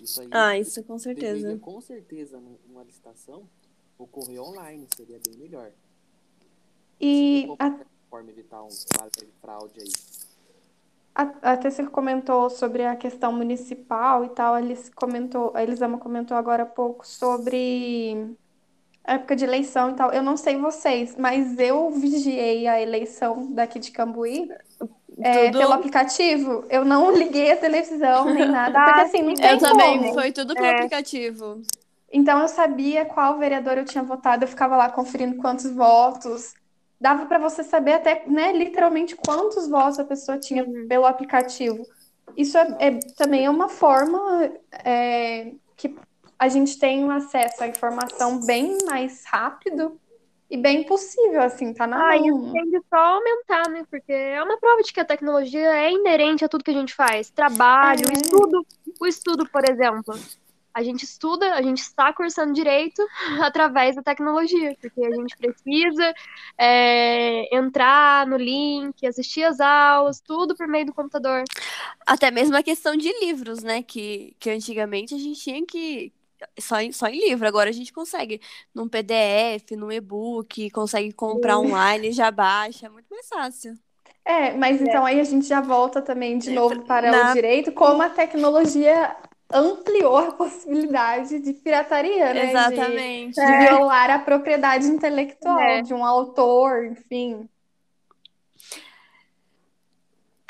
Isso 0.00 0.22
aí. 0.22 0.28
Ah, 0.32 0.58
isso 0.58 0.82
com 0.82 0.98
certeza. 0.98 1.34
Deveria, 1.34 1.58
com 1.58 1.80
certeza, 1.80 2.40
numa 2.40 2.82
licitação, 2.82 3.48
ocorrer 3.96 4.42
online, 4.42 4.88
seria 4.96 5.20
bem 5.24 5.36
melhor. 5.36 5.72
E. 7.00 7.46
A... 7.60 7.86
Forma 8.10 8.30
evitar 8.30 8.62
um 8.62 8.70
fraude 9.40 9.80
aí. 9.80 9.92
Até 11.40 11.70
você 11.70 11.82
comentou 11.86 12.50
sobre 12.50 12.84
a 12.84 12.94
questão 12.94 13.32
municipal 13.32 14.22
e 14.22 14.28
tal. 14.28 14.52
A 14.52 14.60
Elis 14.60 14.90
comentou, 14.94 15.50
a 15.54 15.62
Elisama 15.62 15.96
comentou 15.96 16.36
agora 16.36 16.64
há 16.64 16.66
pouco 16.66 17.06
sobre 17.06 18.36
a 19.02 19.14
época 19.14 19.34
de 19.34 19.44
eleição 19.44 19.92
e 19.92 19.94
tal. 19.94 20.12
Eu 20.12 20.22
não 20.22 20.36
sei 20.36 20.58
vocês, 20.58 21.16
mas 21.16 21.58
eu 21.58 21.90
vigiei 21.90 22.68
a 22.68 22.78
eleição 22.82 23.50
daqui 23.52 23.78
de 23.78 23.92
Cambuí 23.92 24.46
é, 25.18 25.50
pelo 25.50 25.72
aplicativo. 25.72 26.66
Eu 26.68 26.84
não 26.84 27.10
liguei 27.16 27.50
a 27.50 27.56
televisão 27.56 28.26
nem 28.26 28.46
nada, 28.46 28.78
porque 28.84 29.00
assim, 29.00 29.22
não 29.22 29.34
tem 29.34 29.50
Eu 29.52 29.58
também, 29.58 30.12
foi 30.12 30.32
tudo 30.32 30.52
pelo 30.52 30.66
é. 30.66 30.74
aplicativo. 30.74 31.62
Então 32.12 32.40
eu 32.40 32.48
sabia 32.48 33.06
qual 33.06 33.38
vereador 33.38 33.78
eu 33.78 33.86
tinha 33.86 34.04
votado, 34.04 34.44
eu 34.44 34.48
ficava 34.48 34.76
lá 34.76 34.90
conferindo 34.90 35.36
quantos 35.36 35.70
votos 35.70 36.52
dava 37.00 37.26
para 37.26 37.38
você 37.38 37.62
saber 37.62 37.94
até, 37.94 38.24
né, 38.26 38.52
literalmente 38.52 39.16
quantos 39.16 39.68
votos 39.68 39.98
a 39.98 40.04
pessoa 40.04 40.38
tinha 40.38 40.64
uhum. 40.64 40.86
pelo 40.88 41.06
aplicativo. 41.06 41.86
Isso 42.36 42.56
é, 42.58 42.76
é 42.80 42.98
também 43.16 43.44
é 43.44 43.50
uma 43.50 43.68
forma 43.68 44.50
é, 44.84 45.52
que 45.76 45.94
a 46.38 46.48
gente 46.48 46.78
tem 46.78 47.04
um 47.04 47.10
acesso 47.10 47.62
à 47.62 47.68
informação 47.68 48.44
bem 48.44 48.76
mais 48.86 49.24
rápido 49.26 49.98
e 50.50 50.56
bem 50.56 50.84
possível, 50.84 51.42
assim, 51.42 51.72
tá 51.72 51.86
na 51.86 51.96
ah, 51.96 52.18
mão. 52.18 52.52
tende 52.52 52.78
só 52.88 52.96
a 52.96 53.08
aumentar, 53.14 53.68
né? 53.68 53.84
Porque 53.90 54.12
é 54.12 54.40
uma 54.42 54.58
prova 54.58 54.82
de 54.82 54.92
que 54.92 55.00
a 55.00 55.04
tecnologia 55.04 55.76
é 55.76 55.90
inerente 55.90 56.44
a 56.44 56.48
tudo 56.48 56.62
que 56.62 56.70
a 56.70 56.74
gente 56.74 56.94
faz. 56.94 57.30
Trabalho, 57.30 58.06
é. 58.08 58.12
estudo. 58.12 58.64
O 59.00 59.06
estudo, 59.06 59.48
por 59.48 59.68
exemplo 59.68 60.14
a 60.76 60.82
gente 60.82 61.04
estuda, 61.04 61.54
a 61.54 61.62
gente 61.62 61.78
está 61.78 62.12
cursando 62.12 62.52
direito 62.52 63.02
através 63.40 63.96
da 63.96 64.02
tecnologia, 64.02 64.76
porque 64.78 65.06
a 65.06 65.10
gente 65.10 65.34
precisa 65.34 66.14
é, 66.58 67.56
entrar 67.56 68.26
no 68.26 68.36
link, 68.36 69.06
assistir 69.06 69.42
as 69.44 69.58
aulas, 69.58 70.20
tudo 70.20 70.54
por 70.54 70.68
meio 70.68 70.84
do 70.84 70.92
computador. 70.92 71.44
Até 72.06 72.30
mesmo 72.30 72.54
a 72.54 72.62
questão 72.62 72.94
de 72.94 73.10
livros, 73.20 73.62
né? 73.62 73.82
Que, 73.82 74.36
que 74.38 74.50
antigamente 74.50 75.14
a 75.14 75.18
gente 75.18 75.40
tinha 75.40 75.64
que. 75.64 76.12
Só 76.60 76.78
em, 76.78 76.92
só 76.92 77.06
em 77.06 77.26
livro, 77.26 77.48
agora 77.48 77.70
a 77.70 77.72
gente 77.72 77.90
consegue 77.90 78.38
num 78.74 78.86
PDF, 78.86 79.70
num 79.70 79.90
e-book, 79.90 80.68
consegue 80.68 81.10
comprar 81.10 81.56
Sim. 81.56 81.68
online, 81.68 82.12
já 82.12 82.30
baixa, 82.30 82.84
é 82.84 82.90
muito 82.90 83.08
mais 83.08 83.26
fácil. 83.26 83.78
É, 84.22 84.52
mas 84.52 84.82
então 84.82 85.06
aí 85.06 85.20
a 85.20 85.24
gente 85.24 85.46
já 85.46 85.62
volta 85.62 86.02
também 86.02 86.36
de 86.36 86.50
novo 86.50 86.82
para 86.84 87.10
Na... 87.10 87.30
o 87.30 87.34
direito, 87.34 87.72
como 87.72 88.02
a 88.02 88.10
tecnologia 88.10 89.16
ampliou 89.52 90.16
a 90.16 90.32
possibilidade 90.32 91.38
de 91.40 91.52
pirataria, 91.52 92.34
né? 92.34 92.50
Exatamente. 92.50 93.34
De, 93.34 93.46
de 93.46 93.58
violar 93.58 94.10
a 94.10 94.18
propriedade 94.18 94.86
intelectual 94.86 95.60
é. 95.60 95.82
de 95.82 95.94
um 95.94 96.04
autor, 96.04 96.84
enfim. 96.84 97.48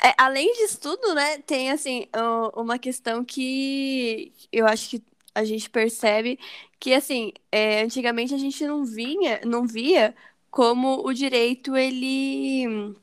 É, 0.03 0.13
além 0.17 0.51
disso 0.53 0.79
tudo, 0.79 1.13
né, 1.15 1.39
tem 1.39 1.71
assim 1.71 2.07
uma 2.55 2.77
questão 2.77 3.25
que 3.25 4.31
eu 4.51 4.65
acho 4.67 4.91
que 4.91 5.03
a 5.33 5.43
gente 5.43 5.69
percebe 5.69 6.39
que 6.79 6.93
assim, 6.93 7.33
é, 7.51 7.81
antigamente 7.81 8.33
a 8.33 8.37
gente 8.37 8.65
não 8.65 8.85
vinha, 8.85 9.41
não 9.43 9.65
via 9.65 10.15
como 10.51 11.05
o 11.05 11.13
direito 11.13 11.75
ele 11.75 12.95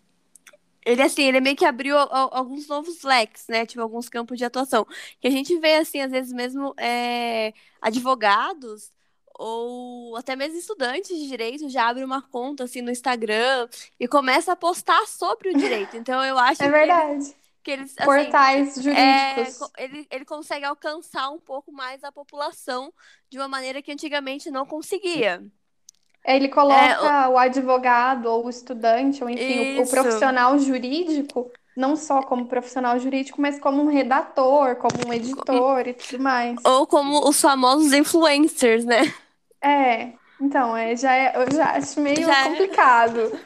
ele, 0.85 1.03
assim, 1.03 1.23
ele 1.23 1.41
meio 1.41 1.57
que 1.57 1.65
abriu 1.65 1.97
alguns 1.97 2.69
novos 2.69 3.03
leques, 3.03 3.47
né? 3.49 3.65
Tipo, 3.65 3.83
alguns 3.83 4.09
campos 4.09 4.37
de 4.37 4.45
atuação. 4.45 4.87
Que 5.21 5.29
a 5.29 5.31
gente 5.31 5.57
vê, 5.59 5.77
assim, 5.77 6.01
às 6.01 6.11
vezes 6.11 6.33
mesmo 6.33 6.75
é, 6.79 7.53
advogados 7.81 8.93
ou 9.37 10.17
até 10.17 10.37
mesmo 10.37 10.59
estudantes 10.59 11.19
de 11.19 11.27
direito 11.27 11.69
já 11.69 11.89
abrem 11.89 12.05
uma 12.05 12.23
conta, 12.23 12.65
assim, 12.65 12.83
no 12.83 12.91
Instagram 12.91 13.69
e 13.99 14.07
começa 14.07 14.53
a 14.53 14.57
postar 14.57 15.07
sobre 15.07 15.51
o 15.51 15.57
direito. 15.57 15.97
Então, 15.97 16.23
eu 16.25 16.39
acho 16.39 16.63
é 16.63 16.71
verdade. 16.71 17.05
que... 17.15 17.15
Eles, 17.15 17.37
que 17.65 17.71
eles, 17.71 17.95
assim, 17.97 18.05
Portais 18.05 18.75
jurídicos. 18.75 19.63
É, 19.79 19.85
ele, 19.85 20.07
ele 20.11 20.25
consegue 20.27 20.67
alcançar 20.67 21.31
um 21.31 21.41
pouco 21.41 21.73
mais 21.73 22.05
a 22.05 22.13
população 22.13 22.93
de 23.31 23.39
uma 23.39 23.49
maneira 23.49 23.81
que 23.81 23.91
antigamente 23.91 24.51
não 24.51 24.67
conseguia. 24.67 25.43
Ele 26.25 26.49
coloca 26.49 26.81
é, 26.81 27.29
o... 27.29 27.33
o... 27.33 27.39
advogado 27.39 28.27
ou 28.27 28.47
o 28.47 28.51
estudante, 28.51 29.23
ou 29.23 29.29
enfim, 29.29 29.79
o, 29.79 29.83
o, 29.83 29.87
profissional 29.89 30.59
jurídico, 30.59 31.51
não 31.77 31.97
só 31.97 32.23
como 32.23 32.47
profissional 32.47 32.99
jurídico, 32.99 33.41
mas 33.41 33.59
como 33.59 33.83
um 33.83 33.89
redator, 33.89 34.77
como 34.77 35.09
um 35.09 35.13
editor 35.13 35.87
e 35.87 35.95
tudo 35.95 36.23
mais. 36.23 36.57
Ou 36.65 36.87
como 36.87 37.29
os 37.29 37.41
famosos 37.41 37.93
influencers, 37.93 38.85
né? 38.85 39.13
É, 39.61 40.13
então, 40.41 40.77
é, 40.77 40.97
já 40.97 41.15
é, 41.15 41.33
eu 41.37 41.55
já 41.55 41.73
acho 41.73 42.01
meio 42.01 42.23
já 42.23 42.41
é. 42.41 42.49
complicado. 42.49 43.33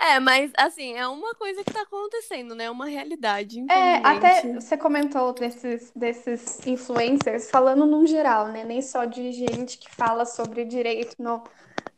É. 0.00 0.14
é. 0.14 0.20
mas 0.20 0.50
assim, 0.56 0.94
é 0.94 1.06
uma 1.06 1.34
coisa 1.34 1.62
que 1.62 1.72
tá 1.72 1.82
acontecendo, 1.82 2.54
né? 2.54 2.64
É 2.64 2.70
uma 2.70 2.86
realidade. 2.86 3.64
É, 3.70 3.96
até 3.96 4.54
você 4.54 4.76
comentou 4.76 5.32
desses, 5.34 5.92
desses 5.94 6.66
influencers, 6.66 7.50
falando 7.50 7.84
num 7.84 8.06
geral, 8.06 8.48
né? 8.48 8.64
Nem 8.64 8.80
só 8.80 9.04
de 9.04 9.30
gente 9.32 9.76
que 9.76 9.94
fala 9.94 10.24
sobre 10.24 10.64
direito 10.64 11.14
no, 11.18 11.42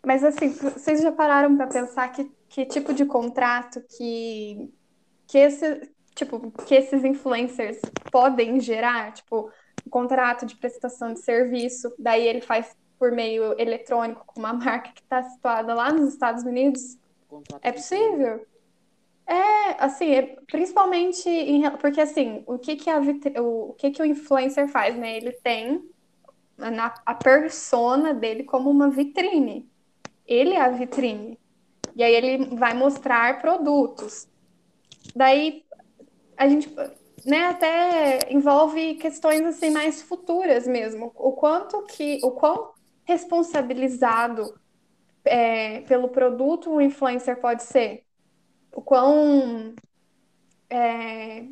mas 0.05 0.25
assim, 0.25 0.49
vocês 0.49 1.03
já 1.03 1.13
pararam 1.13 1.57
para 1.57 1.67
pensar 1.67 2.09
que, 2.09 2.31
que 2.49 2.65
tipo 2.65 2.93
de 2.93 3.05
contrato 3.05 3.83
que, 3.97 4.71
que, 5.27 5.39
esse, 5.39 5.91
tipo, 6.15 6.51
que 6.67 6.75
esses 6.75 7.05
influencers 7.05 7.79
podem 8.11 8.61
gerar? 8.61 9.13
Tipo, 9.13 9.51
um 9.87 9.91
contrato 9.91 10.47
de 10.47 10.57
prestação 10.57 11.13
de 11.13 11.21
serviço, 11.21 11.93
daí 11.99 12.27
ele 12.27 12.41
faz 12.41 12.75
por 12.99 13.13
meio 13.13 13.55
eletrônico 13.59 14.25
com 14.27 14.41
uma 14.41 14.53
marca 14.55 14.93
que 14.93 15.03
está 15.03 15.23
situada 15.23 15.75
lá 15.75 15.93
nos 15.93 16.13
Estados 16.13 16.45
Unidos? 16.45 16.99
Contrato 17.29 17.61
é 17.63 17.73
possível? 17.73 18.47
É, 19.27 19.85
assim, 19.85 20.13
é, 20.13 20.37
principalmente 20.51 21.29
em, 21.29 21.71
porque 21.77 22.01
assim, 22.01 22.43
o 22.47 22.59
que 22.59 22.75
que 22.75 22.91
a 22.91 22.99
o, 23.41 23.71
o 23.71 23.75
que 23.75 23.91
que 23.93 24.03
o 24.03 24.05
influencer 24.05 24.67
faz, 24.67 24.97
né? 24.97 25.17
Ele 25.17 25.31
tem 25.33 25.89
na, 26.57 26.93
a 27.07 27.15
persona 27.15 28.13
dele 28.13 28.43
como 28.43 28.69
uma 28.69 28.91
vitrine 28.91 29.71
ele 30.31 30.55
é 30.55 30.61
a 30.61 30.71
vitrine. 30.71 31.39
E 31.97 32.05
aí 32.05 32.15
ele 32.15 32.57
vai 32.57 32.73
mostrar 32.73 33.41
produtos. 33.41 34.29
Daí 35.15 35.65
a 36.37 36.49
gente 36.49 36.73
né, 37.27 37.47
até 37.47 38.33
envolve 38.33 38.95
questões 38.95 39.43
assim 39.43 39.71
mais 39.71 40.01
futuras 40.01 40.67
mesmo. 40.67 41.13
O 41.17 41.33
quanto 41.33 41.83
que, 41.83 42.21
o 42.23 42.31
quão 42.31 42.73
responsabilizado 43.05 44.55
é, 45.25 45.81
pelo 45.83 46.09
produto 46.09 46.71
o 46.71 46.81
influencer 46.81 47.41
pode 47.41 47.65
ser, 47.65 48.05
o 48.73 48.81
quão 48.81 49.75
é, 50.71 51.45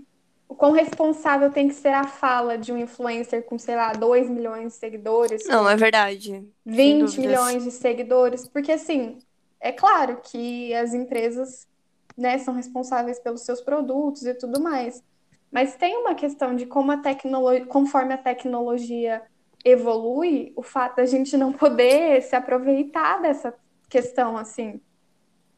quão 0.59 0.73
responsável 0.73 1.51
tem 1.53 1.69
que 1.69 1.75
ser 1.75 1.95
a 1.95 2.05
fala 2.05 2.59
de 2.59 2.73
um 2.73 2.77
influencer 2.77 3.45
com, 3.45 3.57
sei 3.57 3.77
lá, 3.77 3.93
2 3.93 4.29
milhões 4.29 4.73
de 4.73 4.79
seguidores. 4.79 5.47
Não, 5.47 5.71
é 5.71 5.77
verdade. 5.77 6.45
20 6.67 7.21
milhões 7.21 7.63
de 7.63 7.71
seguidores. 7.71 8.49
Porque, 8.49 8.73
assim, 8.73 9.19
é 9.61 9.71
claro 9.71 10.21
que 10.21 10.75
as 10.75 10.93
empresas 10.93 11.69
né, 12.17 12.39
são 12.39 12.55
responsáveis 12.55 13.21
pelos 13.21 13.43
seus 13.43 13.61
produtos 13.61 14.27
e 14.27 14.35
tudo 14.35 14.61
mais. 14.61 15.03
Mas 15.51 15.77
tem 15.77 15.97
uma 15.97 16.17
questão 16.17 16.57
de 16.57 16.67
como 16.67 16.91
a 16.91 16.97
tecnologia, 16.97 17.65
conforme 17.65 18.13
a 18.13 18.19
tecnologia 18.19 19.23
evolui, 19.65 20.53
o 20.57 20.63
fato 20.63 20.97
da 20.97 21.07
gente 21.07 21.37
não 21.37 21.53
poder 21.53 22.21
se 22.23 22.35
aproveitar 22.35 23.23
dessa 23.23 23.55
questão, 23.89 24.37
assim. 24.37 24.81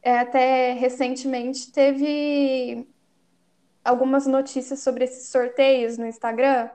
É, 0.03 0.19
até 0.19 0.73
recentemente 0.73 1.71
teve 1.71 2.87
algumas 3.83 4.27
notícias 4.27 4.79
sobre 4.79 5.05
esses 5.05 5.27
sorteios 5.29 5.97
no 5.97 6.05
Instagram 6.05 6.69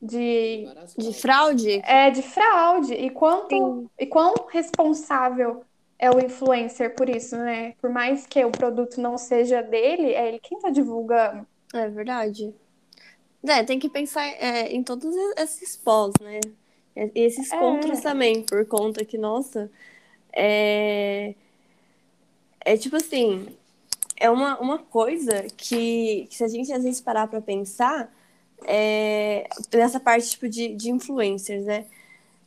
de 0.00 0.66
de 0.96 1.12
fraude? 1.12 1.80
É, 1.84 2.10
de 2.10 2.22
fraude. 2.22 2.94
E 2.94 3.10
quanto 3.10 3.90
e 3.98 4.06
quão 4.06 4.34
responsável 4.48 5.62
é 5.98 6.10
o 6.10 6.18
influencer 6.18 6.94
por 6.94 7.08
isso, 7.08 7.36
né? 7.36 7.74
Por 7.80 7.90
mais 7.90 8.26
que 8.26 8.42
o 8.44 8.50
produto 8.50 9.00
não 9.00 9.18
seja 9.18 9.62
dele, 9.62 10.14
é 10.14 10.28
ele 10.28 10.40
quem 10.40 10.58
tá 10.58 10.70
divulgando. 10.70 11.46
É 11.74 11.88
verdade. 11.88 12.54
É, 13.46 13.62
tem 13.62 13.78
que 13.78 13.88
pensar 13.88 14.26
é, 14.26 14.68
em 14.72 14.82
todos 14.82 15.14
esses 15.36 15.76
pós, 15.76 16.12
né? 16.20 16.40
E 16.96 17.20
esses 17.20 17.50
é. 17.52 17.58
contras 17.58 18.00
também, 18.00 18.42
por 18.42 18.66
conta 18.66 19.04
que, 19.04 19.16
nossa, 19.16 19.70
é. 20.32 21.34
É 22.62 22.76
tipo 22.76 22.96
assim, 22.96 23.56
é 24.20 24.30
uma, 24.30 24.58
uma 24.60 24.78
coisa 24.78 25.46
que, 25.56 26.26
que, 26.28 26.36
se 26.36 26.44
a 26.44 26.48
gente 26.48 26.72
às 26.72 26.84
vezes 26.84 27.00
parar 27.00 27.26
para 27.26 27.40
pensar, 27.40 28.12
é, 28.64 29.48
nessa 29.72 29.98
parte 29.98 30.30
tipo, 30.30 30.48
de, 30.48 30.68
de 30.74 30.90
influencers, 30.90 31.64
né? 31.64 31.86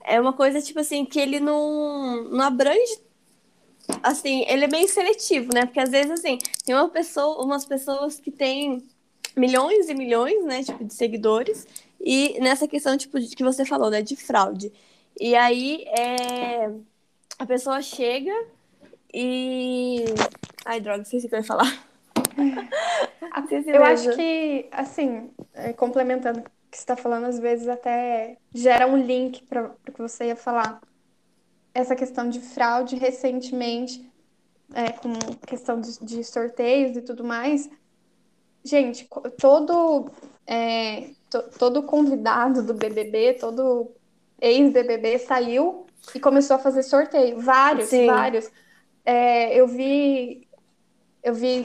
É 0.05 0.21
uma 0.21 0.33
coisa, 0.33 0.61
tipo 0.61 0.79
assim, 0.79 1.05
que 1.05 1.19
ele 1.19 1.39
não, 1.39 2.25
não 2.25 2.45
abrange. 2.45 2.99
Assim, 4.01 4.45
ele 4.47 4.65
é 4.65 4.67
meio 4.67 4.87
seletivo, 4.87 5.49
né? 5.53 5.65
Porque 5.65 5.79
às 5.79 5.89
vezes, 5.89 6.11
assim, 6.11 6.37
tem 6.65 6.75
uma 6.75 6.89
pessoa, 6.89 7.43
umas 7.43 7.65
pessoas 7.65 8.19
que 8.19 8.31
têm 8.31 8.83
milhões 9.35 9.89
e 9.89 9.93
milhões, 9.95 10.43
né, 10.45 10.63
tipo, 10.63 10.83
de 10.83 10.93
seguidores, 10.93 11.65
e 11.99 12.37
nessa 12.39 12.67
questão, 12.67 12.97
tipo, 12.97 13.19
de, 13.19 13.35
que 13.35 13.43
você 13.43 13.65
falou, 13.65 13.89
né, 13.89 14.01
de 14.01 14.15
fraude. 14.15 14.71
E 15.19 15.35
aí, 15.35 15.83
é, 15.87 16.71
a 17.39 17.45
pessoa 17.45 17.81
chega 17.81 18.33
e. 19.13 20.05
Ai, 20.65 20.79
droga, 20.79 21.01
esqueci 21.03 21.25
o 21.25 21.29
que 21.29 21.35
eu 21.35 21.39
ia 21.39 21.45
falar. 21.45 21.85
eu 23.67 23.83
acho 23.83 24.15
que, 24.15 24.67
assim, 24.71 25.29
é, 25.53 25.73
complementando 25.73 26.39
o 26.39 26.43
que 26.43 26.77
você 26.77 26.83
está 26.83 26.95
falando, 26.95 27.25
às 27.25 27.39
vezes 27.39 27.67
até 27.67 28.37
gera 28.53 28.87
um 28.87 28.97
link 28.97 29.43
para 29.43 29.65
o 29.65 29.91
que 29.91 30.01
você 30.01 30.27
ia 30.27 30.35
falar. 30.35 30.81
Essa 31.73 31.95
questão 31.95 32.29
de 32.29 32.39
fraude, 32.39 32.95
recentemente, 32.95 34.09
é, 34.73 34.91
com 34.91 35.13
questão 35.45 35.79
de, 35.79 35.99
de 36.03 36.23
sorteios 36.23 36.95
e 36.95 37.01
tudo 37.01 37.23
mais, 37.23 37.69
gente, 38.63 39.07
todo, 39.39 40.09
é, 40.47 41.09
to, 41.29 41.43
todo 41.59 41.83
convidado 41.83 42.63
do 42.63 42.73
BBB, 42.73 43.33
todo 43.33 43.91
ex-BBB 44.39 45.19
saiu 45.19 45.85
e 46.13 46.19
começou 46.19 46.55
a 46.55 46.59
fazer 46.59 46.83
sorteio. 46.83 47.39
Vários, 47.39 47.89
Sim. 47.89 48.07
vários. 48.07 48.49
É, 49.05 49.53
eu 49.55 49.67
vi 49.67 50.47
eu 51.23 51.33
vi 51.33 51.63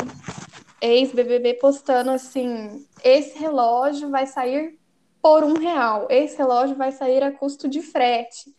ex-BBB 0.80 1.54
postando 1.54 2.10
assim: 2.10 2.86
esse 3.02 3.38
relógio 3.38 4.10
vai 4.10 4.26
sair 4.26 4.78
por 5.20 5.42
um 5.42 5.54
real, 5.54 6.06
esse 6.10 6.36
relógio 6.38 6.76
vai 6.76 6.92
sair 6.92 7.22
a 7.22 7.32
custo 7.32 7.68
de 7.68 7.82
frete. 7.82 8.50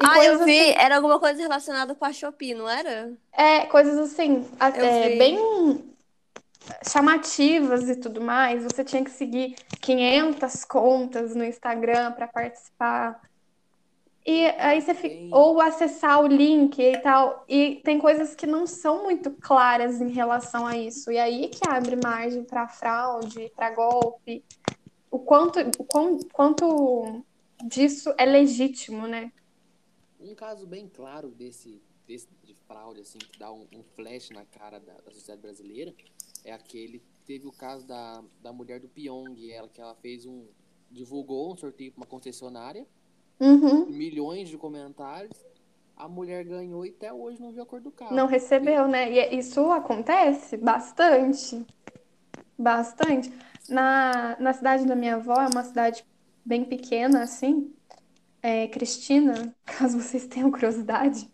E 0.00 0.04
ah, 0.04 0.24
eu 0.24 0.44
vi, 0.44 0.60
assim, 0.60 0.74
era 0.76 0.96
alguma 0.96 1.20
coisa 1.20 1.40
relacionada 1.40 1.94
com 1.94 2.04
a 2.04 2.12
Shopee, 2.12 2.52
não 2.52 2.68
era? 2.68 3.12
É, 3.32 3.66
coisas 3.66 3.96
assim, 3.96 4.44
é, 4.58 5.16
bem 5.16 5.38
chamativas 6.88 7.88
e 7.88 7.96
tudo 7.96 8.20
mais. 8.20 8.64
Você 8.64 8.82
tinha 8.82 9.04
que 9.04 9.10
seguir 9.10 9.54
500 9.80 10.64
contas 10.64 11.36
no 11.36 11.44
Instagram 11.44 12.12
para 12.12 12.26
participar. 12.26 13.20
E 14.26 14.46
aí 14.46 14.80
você 14.80 14.94
fica, 14.94 15.36
ou 15.36 15.60
acessar 15.60 16.22
o 16.22 16.26
link 16.26 16.80
e 16.80 16.98
tal, 16.98 17.44
e 17.46 17.82
tem 17.84 17.98
coisas 17.98 18.34
que 18.34 18.46
não 18.46 18.66
são 18.66 19.02
muito 19.02 19.30
claras 19.30 20.00
em 20.00 20.08
relação 20.08 20.66
a 20.66 20.78
isso. 20.78 21.12
E 21.12 21.18
aí 21.18 21.48
que 21.48 21.68
abre 21.68 21.94
margem 22.02 22.42
para 22.42 22.66
fraude, 22.66 23.52
para 23.54 23.74
golpe. 23.74 24.42
O 25.10 25.18
quanto, 25.18 25.60
o 25.78 25.84
quanto, 25.84 26.26
quanto 26.32 27.22
disso 27.66 28.14
é 28.16 28.24
legítimo, 28.24 29.06
né? 29.06 29.30
Um 30.18 30.34
caso 30.34 30.66
bem 30.66 30.88
claro 30.88 31.28
desse, 31.28 31.82
desse 32.06 32.26
de 32.42 32.54
fraude, 32.54 33.02
assim, 33.02 33.18
que 33.18 33.38
dá 33.38 33.52
um, 33.52 33.66
um 33.74 33.82
flash 33.94 34.30
na 34.30 34.46
cara 34.46 34.78
da, 34.80 34.94
da, 34.94 35.10
sociedade 35.10 35.42
brasileira, 35.42 35.94
é 36.42 36.52
aquele. 36.52 37.02
Teve 37.26 37.46
o 37.46 37.52
caso 37.52 37.86
da, 37.86 38.24
da 38.40 38.54
mulher 38.54 38.80
do 38.80 38.88
Pyong, 38.88 39.50
ela 39.50 39.68
que 39.68 39.82
ela 39.82 39.94
fez 39.96 40.24
um. 40.24 40.46
divulgou 40.90 41.52
um 41.52 41.56
sorteio 41.58 41.92
para 41.92 42.00
uma 42.00 42.06
concessionária 42.06 42.86
Uhum. 43.44 43.86
Milhões 43.86 44.48
de 44.48 44.56
comentários. 44.56 45.44
A 45.96 46.08
mulher 46.08 46.44
ganhou 46.44 46.84
e 46.84 46.88
até 46.90 47.12
hoje 47.12 47.40
não 47.40 47.52
viu 47.52 47.62
a 47.62 47.66
cor 47.66 47.80
do 47.80 47.90
carro. 47.90 48.16
Não 48.16 48.26
recebeu, 48.26 48.88
né? 48.88 49.12
E 49.12 49.18
é, 49.18 49.34
isso 49.34 49.70
acontece 49.70 50.56
bastante. 50.56 51.64
Bastante. 52.58 53.32
Na, 53.68 54.36
na 54.40 54.52
cidade 54.52 54.86
da 54.86 54.96
minha 54.96 55.16
avó, 55.16 55.34
é 55.40 55.46
uma 55.46 55.62
cidade 55.62 56.04
bem 56.44 56.64
pequena, 56.64 57.22
assim. 57.22 57.72
É, 58.42 58.66
Cristina, 58.68 59.54
caso 59.64 60.00
vocês 60.00 60.26
tenham 60.26 60.50
curiosidade. 60.50 61.28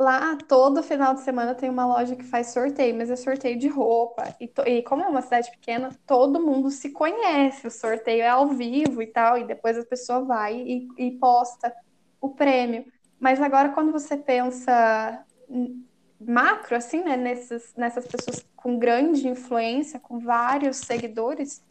Lá, 0.00 0.34
todo 0.48 0.82
final 0.82 1.12
de 1.12 1.20
semana 1.20 1.54
tem 1.54 1.68
uma 1.68 1.84
loja 1.84 2.16
que 2.16 2.24
faz 2.24 2.54
sorteio, 2.54 2.94
mas 2.94 3.10
é 3.10 3.16
sorteio 3.16 3.58
de 3.58 3.68
roupa. 3.68 4.34
E, 4.40 4.48
to... 4.48 4.62
e, 4.66 4.82
como 4.82 5.02
é 5.02 5.06
uma 5.06 5.20
cidade 5.20 5.50
pequena, 5.50 5.90
todo 6.06 6.40
mundo 6.40 6.70
se 6.70 6.88
conhece. 6.88 7.66
O 7.66 7.70
sorteio 7.70 8.22
é 8.22 8.28
ao 8.28 8.48
vivo 8.48 9.02
e 9.02 9.06
tal, 9.06 9.36
e 9.36 9.44
depois 9.44 9.76
a 9.76 9.84
pessoa 9.84 10.24
vai 10.24 10.56
e, 10.56 10.88
e 10.96 11.10
posta 11.18 11.70
o 12.18 12.30
prêmio. 12.30 12.86
Mas 13.18 13.42
agora, 13.42 13.68
quando 13.68 13.92
você 13.92 14.16
pensa 14.16 15.22
macro, 16.18 16.76
assim, 16.76 17.02
né, 17.02 17.18
nessas, 17.18 17.74
nessas 17.76 18.06
pessoas 18.06 18.42
com 18.56 18.78
grande 18.78 19.28
influência, 19.28 20.00
com 20.00 20.18
vários 20.18 20.78
seguidores, 20.78 21.62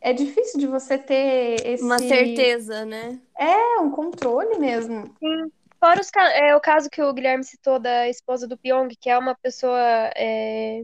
é 0.00 0.12
difícil 0.12 0.60
de 0.60 0.68
você 0.68 0.96
ter 0.96 1.66
esse... 1.66 1.82
Uma 1.82 1.98
certeza, 1.98 2.84
né? 2.84 3.18
É, 3.36 3.80
um 3.80 3.90
controle 3.90 4.58
mesmo. 4.58 5.12
Sim. 5.18 5.50
Fora 5.80 6.00
os, 6.00 6.10
é, 6.34 6.56
o 6.56 6.60
caso 6.60 6.90
que 6.90 7.00
o 7.00 7.12
Guilherme 7.12 7.44
citou 7.44 7.78
da 7.78 8.08
esposa 8.08 8.48
do 8.48 8.58
Pyong, 8.58 8.88
que 9.00 9.08
é 9.08 9.16
uma 9.16 9.34
pessoa 9.36 9.80
é, 10.16 10.82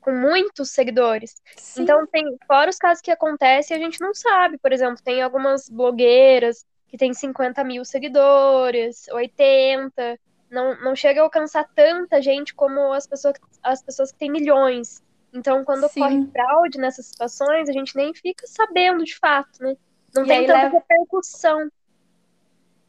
com 0.00 0.12
muitos 0.12 0.70
seguidores. 0.70 1.40
Sim. 1.56 1.82
Então, 1.82 2.06
tem, 2.06 2.24
fora 2.46 2.68
os 2.68 2.76
casos 2.76 3.00
que 3.00 3.10
acontecem, 3.10 3.76
a 3.76 3.80
gente 3.80 4.00
não 4.00 4.12
sabe. 4.12 4.58
Por 4.58 4.72
exemplo, 4.72 5.02
tem 5.02 5.22
algumas 5.22 5.68
blogueiras 5.68 6.64
que 6.88 6.98
têm 6.98 7.14
50 7.14 7.64
mil 7.64 7.84
seguidores, 7.84 9.08
80. 9.08 10.18
Não, 10.50 10.80
não 10.82 10.94
chega 10.94 11.20
a 11.20 11.24
alcançar 11.24 11.66
tanta 11.74 12.20
gente 12.20 12.54
como 12.54 12.92
as 12.92 13.06
pessoas, 13.06 13.34
as 13.62 13.82
pessoas 13.82 14.12
que 14.12 14.18
têm 14.18 14.30
milhões. 14.30 15.02
Então, 15.32 15.64
quando 15.64 15.88
Sim. 15.88 16.00
ocorre 16.00 16.30
fraude 16.30 16.78
nessas 16.78 17.06
situações, 17.06 17.68
a 17.68 17.72
gente 17.72 17.96
nem 17.96 18.14
fica 18.14 18.46
sabendo 18.46 19.02
de 19.04 19.18
fato, 19.18 19.60
né? 19.60 19.74
Não 20.14 20.24
e 20.24 20.28
tem 20.28 20.46
tanta 20.46 20.62
leva... 20.64 20.76
repercussão. 20.76 21.68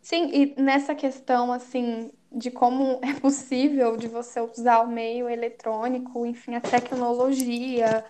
Sim, 0.06 0.30
e 0.32 0.62
nessa 0.62 0.94
questão, 0.94 1.52
assim, 1.52 2.12
de 2.32 2.52
como 2.52 3.00
é 3.02 3.20
possível 3.20 3.98
de 3.98 4.08
você 4.08 4.40
usar 4.40 4.82
o 4.82 4.88
meio 4.88 5.28
eletrônico, 5.28 6.28
enfim, 6.28 6.54
a 6.54 6.62
tecnologia, 6.62 8.06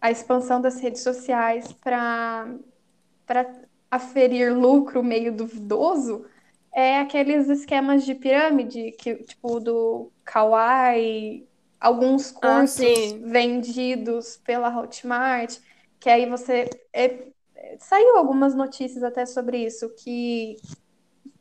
a 0.00 0.10
expansão 0.10 0.58
das 0.58 0.80
redes 0.80 1.02
sociais 1.02 1.70
para 1.70 2.48
aferir 3.90 4.56
lucro 4.56 5.04
meio 5.04 5.30
duvidoso, 5.30 6.24
é 6.72 6.98
aqueles 6.98 7.50
esquemas 7.50 8.06
de 8.06 8.14
pirâmide, 8.14 8.92
que, 8.92 9.16
tipo, 9.16 9.60
do 9.60 10.10
Kawaii, 10.24 11.46
alguns 11.78 12.34
ah, 12.36 12.60
cursos 12.60 13.12
ah, 13.12 13.18
vendidos 13.26 14.38
pela 14.38 14.74
Hotmart, 14.74 15.58
que 16.00 16.08
aí 16.08 16.24
você... 16.24 16.70
É, 16.90 17.26
saiu 17.80 18.16
algumas 18.16 18.54
notícias 18.54 19.02
até 19.02 19.26
sobre 19.26 19.58
isso, 19.58 19.90
que 19.90 20.56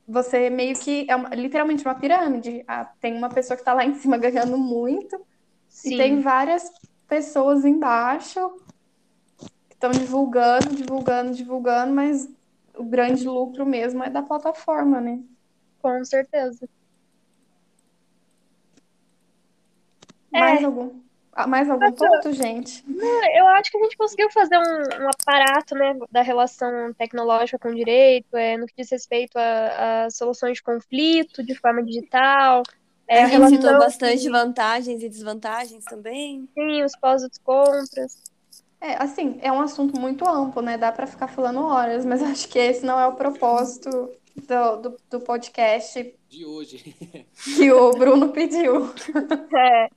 você 0.08 0.50
meio 0.50 0.76
que 0.76 1.06
é 1.10 1.16
uma, 1.16 1.30
literalmente 1.30 1.84
uma 1.84 1.96
pirâmide. 1.96 2.64
Ah, 2.68 2.86
tem 3.02 3.16
uma 3.16 3.30
pessoa 3.30 3.58
que 3.58 3.62
está 3.62 3.74
lá 3.74 3.86
em 3.86 3.96
cima 3.96 4.18
ganhando 4.18 4.58
muito 4.58 5.20
Sim. 5.68 5.96
e 5.96 5.98
tem 5.98 6.22
várias 6.22 6.72
pessoas 7.08 7.66
embaixo 7.66 8.40
que 9.68 9.74
estão 9.76 9.92
divulgando, 9.92 10.76
divulgando, 10.76 11.34
divulgando, 11.34 11.94
mas 11.94 12.30
o 12.76 12.84
grande 12.84 13.28
lucro 13.28 13.66
mesmo 13.66 14.04
é 14.04 14.10
da 14.10 14.22
plataforma, 14.22 15.02
né? 15.02 15.22
Com 15.82 16.04
certeza. 16.06 16.68
Mais 20.32 20.62
é. 20.62 20.66
algum? 20.66 21.07
Ah, 21.38 21.46
mais 21.46 21.70
algum 21.70 21.92
ponto, 21.92 22.34
gente? 22.34 22.84
Eu 23.36 23.46
acho 23.50 23.70
que 23.70 23.78
a 23.78 23.84
gente 23.84 23.96
conseguiu 23.96 24.28
fazer 24.32 24.58
um, 24.58 25.04
um 25.04 25.08
aparato 25.08 25.76
né, 25.76 25.96
da 26.10 26.24
relação 26.24 26.92
tecnológica 26.98 27.60
com 27.60 27.70
o 27.70 27.76
direito, 27.76 28.36
é, 28.36 28.58
no 28.58 28.66
que 28.66 28.74
diz 28.76 28.90
respeito 28.90 29.38
a, 29.38 30.06
a 30.06 30.10
soluções 30.10 30.58
de 30.58 30.64
conflito 30.64 31.44
de 31.44 31.54
forma 31.54 31.84
digital. 31.84 32.64
É, 33.08 33.22
a 33.24 33.28
gente 33.28 33.50
citou 33.50 33.78
bastante 33.78 34.28
vantagens 34.28 35.04
e 35.04 35.08
desvantagens 35.08 35.86
também. 35.86 36.50
Sim, 36.56 36.82
os 36.82 36.94
pós 37.00 37.22
e 37.22 37.28
os 37.28 37.38
contras. 37.38 38.18
É, 38.82 38.96
assim, 38.96 39.38
é 39.44 39.52
um 39.52 39.62
assunto 39.62 40.00
muito 40.00 40.28
amplo, 40.28 40.64
né? 40.64 40.76
Dá 40.76 40.92
para 40.92 41.06
ficar 41.06 41.28
falando 41.28 41.62
horas, 41.62 42.04
mas 42.04 42.22
acho 42.24 42.50
que 42.50 42.58
esse 42.58 42.84
não 42.84 43.00
é 43.00 43.06
o 43.06 43.14
propósito 43.14 43.92
do, 44.36 44.78
do, 44.78 44.98
do 45.08 45.20
podcast. 45.20 46.16
De 46.28 46.46
hoje. 46.48 46.96
Que 47.56 47.72
o 47.72 47.92
Bruno 47.92 48.30
pediu. 48.30 48.92
É. 49.56 49.90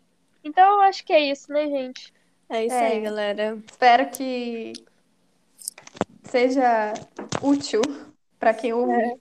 Então, 0.43 0.75
eu 0.75 0.81
acho 0.83 1.05
que 1.05 1.13
é 1.13 1.21
isso, 1.21 1.53
né, 1.53 1.67
gente? 1.69 2.13
É 2.49 2.65
isso 2.65 2.75
é. 2.75 2.87
aí, 2.87 3.01
galera. 3.01 3.59
Espero 3.71 4.11
que 4.11 4.73
seja 6.25 6.95
útil 7.43 7.83
para 8.39 8.53
quem 8.55 8.73
ouve. 8.73 8.93
É. 8.93 9.17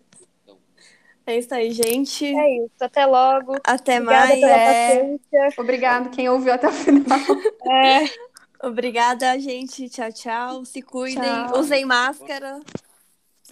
é. 1.27 1.37
isso 1.37 1.53
aí, 1.53 1.71
gente. 1.71 2.25
É 2.25 2.57
isso. 2.57 2.73
Até 2.79 3.05
logo. 3.05 3.55
Até 3.63 3.99
Obrigada 3.99 4.27
mais. 4.27 4.39
Pela 4.39 4.53
é... 4.53 5.17
Obrigado 5.57 6.09
quem 6.09 6.29
ouviu 6.29 6.53
até 6.53 6.67
o 6.67 6.71
final. 6.71 7.19
É. 7.71 8.67
Obrigada, 8.67 9.37
gente. 9.39 9.87
Tchau, 9.89 10.11
tchau. 10.11 10.65
Se 10.65 10.81
cuidem. 10.81 11.23
Tchau. 11.23 11.59
Usem 11.59 11.85
máscara. 11.85 12.59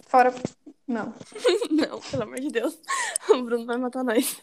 Fora. 0.06 0.34
Não. 0.86 1.14
Não, 1.70 2.00
pelo 2.00 2.22
amor 2.24 2.40
de 2.40 2.48
Deus. 2.48 2.78
O 3.28 3.42
Bruno 3.42 3.64
vai 3.64 3.76
matar 3.76 4.02
nós. 4.02 4.42